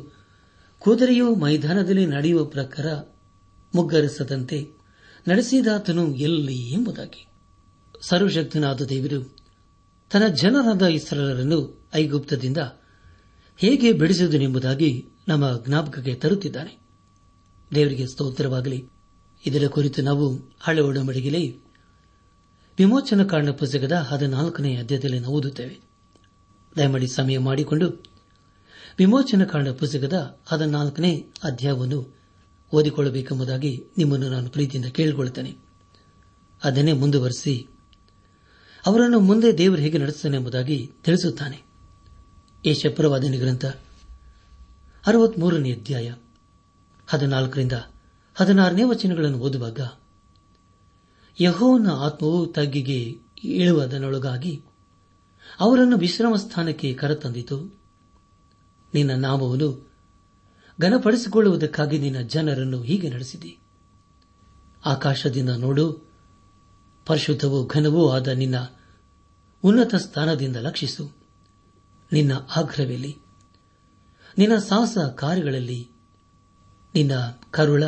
[0.82, 2.86] ಕುದುರೆಯು ಮೈದಾನದಲ್ಲಿ ನಡೆಯುವ ಪ್ರಕಾರ
[3.74, 4.58] ಮುಗ್ಗರಿಸದಂತೆ
[5.28, 7.26] ನಡೆಸಿದಾತನು ಎಲ್ಲಿ ಎಂಬುದಾಗಿ.
[8.02, 9.36] ಸರ್ವಶಕ್ತನಾದ ದೇವರು
[10.10, 12.56] ತನ್ನ ಜನರಾದ ಇಸ್ರರನ್ನು ಐಗುಪ್ತದಿಂದ
[13.58, 16.78] ಹೇಗೆ ಬಿಡಿಸುವುದೆಂಬುದಾಗಿ ನಮ್ಮ ಜ್ಞಾಪಕಕ್ಕೆ ತರುತ್ತಿದ್ದಾನೆ.
[17.74, 18.88] ದೇವರಿಗೆ ಸ್ತೋತ್ರವಾಗಲಿ.
[19.46, 21.48] ಇದರ ಕುರಿತು ನಾವು ಹಳೆ ಒಡಂಬಡಿಗೆಲೆ
[22.78, 25.80] ವಿಮೋಚನ ಕಾರಣ ಪುಸ್ತಕದ ಹದಿನಾಲ್ಕನೇ ಅಧ್ಯಾಯದಲ್ಲಿ ನಾವು ಓದುತ್ತೇವೆ.
[26.76, 28.04] ದಯಮಾಡಿ ಸಮಯ ಮಾಡಿಕೊಂಡು
[28.98, 32.23] ವಿಮೋಚನ ಕಾರಣ ಪುಸ್ತಕದ ಹದಿನಾಲ್ಕನೇ ಅಧ್ಯಾಯವನ್ನು
[32.74, 35.56] ಓದಿಕೊಳ್ಳಬೇಕೆಂಬುದಾಗಿ ನಿಮ್ಮನ್ನು ನಾನು ಪ್ರೀತಿಯಿಂದ ಕೇಳಿಕೊಳ್ಳುತ್ತೇನೆ.
[36.64, 37.68] ಅದನ್ನೇ ಮುಂದುವರೆಸಿ,
[38.86, 41.62] ಅವರನ್ನು ಮುಂದೆ ದೇವರು ಹೇಗೆ ನಡೆಸುತ್ತಾನೆ ಎಂಬುದಾಗಿ ತಿಳಿಸುತ್ತಾನೆ.
[42.66, 43.64] ಈ ಶಪ್ರವಾದನೆ ಗ್ರಂಥ,
[45.06, 46.14] ಅರವತ್ಮೂರನೇ ಅಧ್ಯಾಯ,
[47.06, 47.72] ಹದಿನಾಲ್ಕರಿಂದ
[48.34, 49.80] ಹದಿನಾರನೇ ವಚನಗಳನ್ನು ಓದುವಾಗ,
[51.40, 54.62] ಯಹೋವನ ಆತ್ಮವು ತಗ್ಗಿಗೆ ಇಳುವುದನೊಳಗಾಗಿ
[55.60, 57.80] ಅವರನ್ನು ವಿಶ್ರಮ ಸ್ಥಾನಕ್ಕೆ ಕರೆತಂದಿತು.
[58.94, 59.93] ನಿನ್ನ ನಾಮವನ್ನು
[60.80, 63.58] ಘನಪಡಿಸಿಕೊಳ್ಳುವುದಕ್ಕಾಗಿ ನಿನ್ನ ಜನರನ್ನು ಹೀಗೆ ನಡೆಸಿದೆ.
[64.86, 66.10] ಆಕಾಶದಿಂದ ನೋಡು,
[67.06, 68.54] ಪರಿಶುದ್ಧವೂ ಘನವೂ ಆದ ನಿನ್ನ
[69.62, 71.12] ಉನ್ನತ ಸ್ಥಾನದಿಂದ ಲಕ್ಷಿಸು.
[72.12, 73.18] ನಿನ್ನ ಆಗ್ರಹದಲ್ಲಿ
[74.38, 75.90] ನಿನ್ನ ಸಾಹಸ ಕಾರ್ಯಗಳಲ್ಲಿ,
[76.94, 77.12] ನಿನ್ನ
[77.50, 77.84] ಕರುಳ,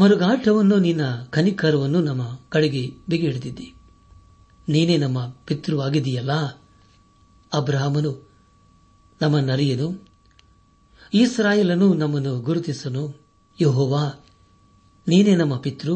[0.00, 3.74] ಮರುಗಾಟವನ್ನು, ನಿನ್ನ ಕನಿಕರವನ್ನು ನಮ್ಮ ಕಡೆಗೆ ಬಿಗಿ ಹಿಡಿದಿದ್ದಿ
[4.68, 6.32] ನೀನೇ ನಮ್ಮ ಪಿತೃವಾಗಿದೆಯಲ್ಲ
[7.52, 8.30] ಅಬ್ರಹಾಮನು
[9.22, 10.07] ನಮ್ಮ ನರಿಯನು.
[11.14, 13.20] ಈಸ್ರಾಯಲನು ನಮ್ಮನ್ನು ಗುರುತಿಸನು.
[13.60, 14.26] ಯಹೋವಾ,
[15.08, 15.90] ನೀನೇ ನಮ್ಮ ಪಿತೃ.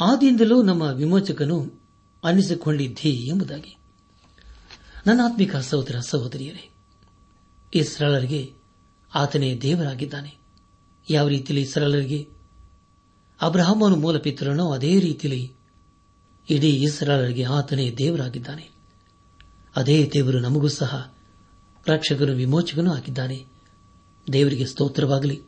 [0.00, 1.72] ಆದಿಯಿಂದಲೂ ನಮ್ಮ ವಿಮೋಚಕನು
[2.24, 3.76] ಅನ್ನಿಸಿಕೊಂಡಿದ್ದೀ ಎಂಬುದಾಗಿ.
[5.06, 6.70] ನನ್ನ ಆತ್ಮಿಕ ಸಹೋದರ, ಸಹೋದರಿಯರೇ
[7.74, 8.52] ಇಸ್ರಾಳರಿಗೆ
[9.14, 10.38] ಆತನೇ ದೇವರಾಗಿದ್ದಾನೆ.
[11.10, 12.28] ಯಾವ ರೀತಿಯಲ್ಲಿ ಸರಳರಿಗೆ
[13.40, 15.52] ಅಬ್ರಹಾಮನು ಮೂಲ ಪಿತೃನೋ ಅದೇ ರೀತಿಯಲ್ಲಿ
[16.50, 18.70] ಇಡೀ ಇಸ್ರಾಲರಿಗೆ ಆತನೇ ದೇವರಾಗಿದ್ದಾನೆ.
[19.76, 21.14] ಅದೇ ದೇವರು ನಮಗೂ ಸಹ
[21.86, 23.55] ರಕ್ಷಕನು ವಿಮೋಚಕನೂ ಆಗಿದ್ದಾನೆ.
[24.32, 25.42] ದೇವರಿಗೆ ಸ್ತೋತ್ರವಾಗಲಿ.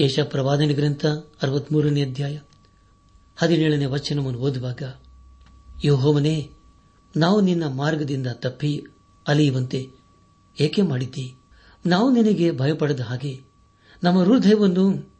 [0.00, 1.06] ಯಶ ಪ್ರವಾದನೆ ಗ್ರಂಥ
[1.42, 2.38] ಅರವತ್ಮೂರನೇ ಅಧ್ಯಾಯ
[3.36, 4.82] ಹದಿನೇಳನೇ ವಚನವನ್ನು ಓದುವಾಗ,
[5.84, 6.50] ಯೋಹೋವನೇ,
[7.16, 8.86] ನಾವು ನಿನ್ನ ಮಾರ್ಗದಿಂದ ತಪ್ಪಿ
[9.28, 9.90] ಅಲಿಯುವಂತೆ
[10.60, 11.36] ಏಕೆ ಮಾಡಿದ್ದಿ?
[11.86, 13.40] ನಾವು ನಿನಗೆ ಭಯಪಡದ ಹಾಗೆ
[14.02, 15.14] ನಮ್ಮ ಹೃದಯವನ್ನು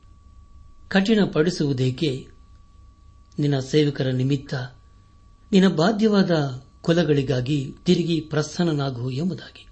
[0.88, 2.28] ಕಠಿಣಪಡಿಸುವುದೇಕೆ?
[3.38, 4.54] ನಿನ್ನ ಸೇವಕರ ನಿಮಿತ್ತ
[5.52, 9.71] ನಿನ್ನ ಬಾಧ್ಯವಾದ ಕುಲಗಳಿಗಾಗಿ ತಿರುಗಿ ಪ್ರಸನ್ನನಾಗುವು ಎಂಬುದಾಗಿ.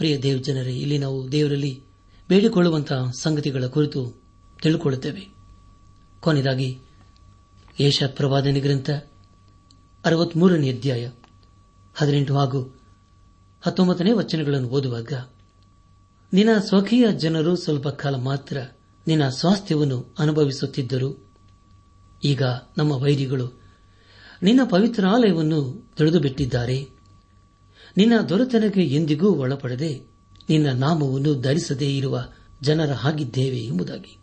[0.00, 1.82] ಪ್ರಿಯ ದೇವಜನರೇ ಇಲ್ಲಿ ನಾವು ದೇವರಲ್ಲಿ
[2.28, 4.22] ಬೇಡಿಕೊಳ್ಳುವಂತಹ ಸಂಗತಿಗಳ ಕುರಿತು
[4.62, 5.28] ತಿಳಿಕೊಳ್ಳುತ್ತೇವೆ.
[6.20, 6.78] ಕೊನೆಯದಾಗಿ
[7.80, 8.90] ಯೇಷ ಪ್ರವಾದನೆ ಗ್ರಂಥ,
[10.04, 11.10] ಅರವತ್ಮೂರನೇ ಅಧ್ಯಾಯ,
[11.94, 12.80] ಹದಿನೆಂಟು ಹಾಗೂ
[13.60, 15.12] ಹತ್ತೊಂಬತ್ತನೇ ವಚನಗಳನ್ನು ಓದುವಾಗ,
[16.32, 18.56] ನಿನ್ನ ಸ್ವಕೀಯ ಜನರು ಸ್ವಲ್ಪ ಕಾಲ ಮಾತ್ರ
[19.06, 21.34] ನಿನ್ನ ಸ್ವಾಸ್ಥ್ಯವನ್ನು ಅನುಭವಿಸುತ್ತಿದ್ದರು.
[22.24, 22.42] ಈಗ
[22.78, 23.62] ನಮ್ಮ ವೈರಿಗಳು
[24.42, 26.99] ನಿನ್ನ ಪವಿತ್ರಾಲಯವನ್ನು ತಿಳಿದುಬಿಟ್ಟಿದ್ದಾರೆ.
[27.96, 30.00] ನಿನ್ನ ದೊರೆತನಕ್ಕೆ ಎಂದಿಗೂ ಒಳಪಡದೆ
[30.48, 32.28] ನಿನ್ನ ನಾಮವನ್ನು ಧರಿಸದೇ ಇರುವ
[32.62, 34.18] ಜನರ ಹಾಗಿದ್ದೇವೆ ಎಂಬುದಾಗಿ.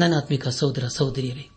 [0.00, 1.48] ನನ್ನ ಆತ್ಮಿಕ ಸಹೋದರ ಸಹೋದರಿಯರೇ,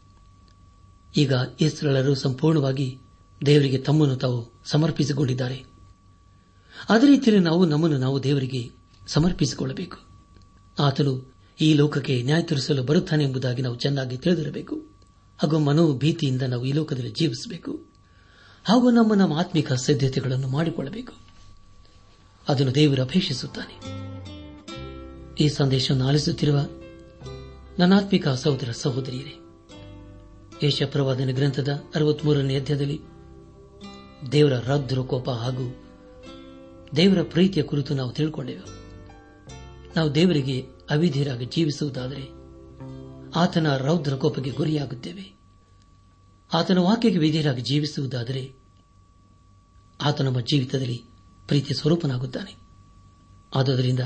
[1.18, 3.00] ಈಗ ಇಸ್ರಳರು ಸಂಪೂರ್ಣವಾಗಿ
[3.46, 5.64] ದೇವರಿಗೆ ತಮ್ಮನ್ನು ತಾವು ಸಮರ್ಪಿಸಿಕೊಂಡಿದ್ದಾರೆ.
[6.90, 8.72] ಅದೇ ರೀತಿಯಲ್ಲಿ ನಾವು ನಮ್ಮನ್ನು ನಾವು ದೇವರಿಗೆ
[9.08, 9.98] ಸಮರ್ಪಿಸಿಕೊಳ್ಳಬೇಕು.
[10.80, 14.76] ಆತನು ಈ ಲೋಕಕ್ಕೆ ನ್ಯಾಯ ತೀರಿಸಲು ಬರುತ್ತಾನೆ ಎಂಬುದಾಗಿ ನಾವು ಚೆನ್ನಾಗಿ ತಿಳಿದಿರಬೇಕು.
[15.38, 17.89] ಹಾಗೂ ಮನೋಭೀತಿಯಿಂದ ನಾವು ಈ ಲೋಕದಲ್ಲಿ ಜೀವಿಸಬೇಕು.
[18.64, 21.14] ಹಾಗೂ ನಮ್ಮ ನಮ್ಮ ಆತ್ಮಿಕ ಸಿದ್ಧತೆಗಳನ್ನು ಮಾಡಿಕೊಳ್ಳಬೇಕು.
[22.50, 24.00] ಅದನ್ನು ದೇವರು ಅಪೇಕ್ಷಿಸುತ್ತಾನೆ.
[25.40, 26.60] ಈ ಸಂದೇಶವನ್ನು ಆಲಿಸುತ್ತಿರುವ
[27.80, 29.36] ನನ್ನಾತ್ಮಿಕ ಸಹೋದರ ಸಹೋದರಿಯರೇ
[30.64, 33.02] ಯಶಪ್ರವಾದನ ಗ್ರಂಥದ ಅರವತ್ಮೂರನೇ ಅಧ್ಯಾಯದಲ್ಲಿ
[34.32, 35.84] ದೇವರ ರೌದ್ರ ಕೋಪ ಹಾಗೂ
[36.96, 38.80] ದೇವರ ಪ್ರೀತಿಯ ಕುರಿತು ನಾವು ತಿಳ್ಕೊಂಡೆವು.
[39.96, 42.30] ನಾವು ದೇವರಿಗೆ ಅವಿಧಿಯರಾಗಿ ಜೀವಿಸುವುದಾದರೆ
[43.36, 45.39] ಆತನ ರೌದ್ರ ಕೋಪಕ್ಕೆ ಗುರಿಯಾಗುತ್ತೇವೆ.
[46.54, 48.52] ಆತನ ವಾಕ್ಯಕ್ಕೆ ವಿಧಿಯರಾಗಿ ಜೀವಿಸುವುದಾದರೆ
[50.02, 51.04] ಆತ ನಮ್ಮ ಜೀವಿತದಲ್ಲಿ
[51.48, 52.56] ಪ್ರೀತಿ ಸ್ವರೂಪನಾಗುತ್ತಾನೆ.
[53.56, 54.00] ಆದುದರಿಂದ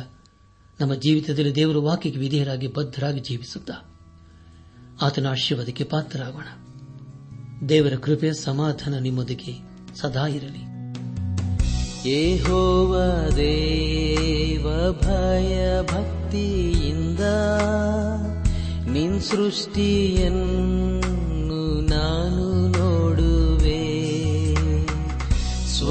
[0.80, 3.74] ನಮ್ಮ ಜೀವಿತದಲ್ಲಿ ದೇವರ ವಾಕ್ಯಕ್ಕೆ ವಿಧೇಯರಾಗಿ ಬದ್ಧರಾಗಿ ಜೀವಿಸುತ್ತಾ
[5.02, 6.46] ಆತನ ಆಶೀರ್ವಾದಕ್ಕೆ ಪಾತ್ರರಾಗೋಣ.
[7.70, 9.54] ದೇವರ ಕೃಪೆ ಸಮಾಧಾನ ನಿಮ್ಮೊಂದಿಗೆ
[9.96, 10.74] ಸದಾ ಇರಲಿ.
[12.10, 17.20] ಯೇಹೋವ ದೇವ ಭಯ ಭಕ್ತಿಯಿಂದ
[18.90, 21.23] ನಿನ್ ಸೃಷ್ಟಿಯನ್ನು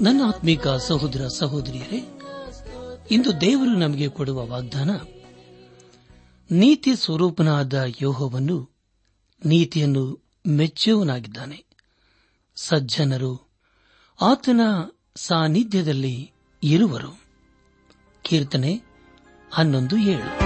[0.00, 2.00] ನನ್ನ ಆತ್ಮಿಕ ಸಹೋದರ ಸಹೋದರಿಯರೇ,
[3.10, 4.90] ಇಂದು ದೇವರು ನಮಗೆ ಕೊಡುವ ವಾಗ್ದಾನ,
[6.50, 8.76] ನೀತಿ ಸ್ವರೂಪನಾದ ಯೋಹವನ್ನು
[9.44, 11.64] ನೀತಿಯನ್ನು ಮೆಚ್ಚುವನಾಗಿದ್ದಾನೆ
[12.56, 13.62] ಸಜ್ಜನರು
[14.20, 14.60] ಆತನ
[15.16, 16.32] ಸಾನ್ನಿಧ್ಯದಲ್ಲಿ
[16.62, 17.20] ಇರುವರು.
[18.22, 18.80] ಕೀರ್ತನೆ
[19.52, 20.45] ಹನ್ನೊಂದು ಏಳು.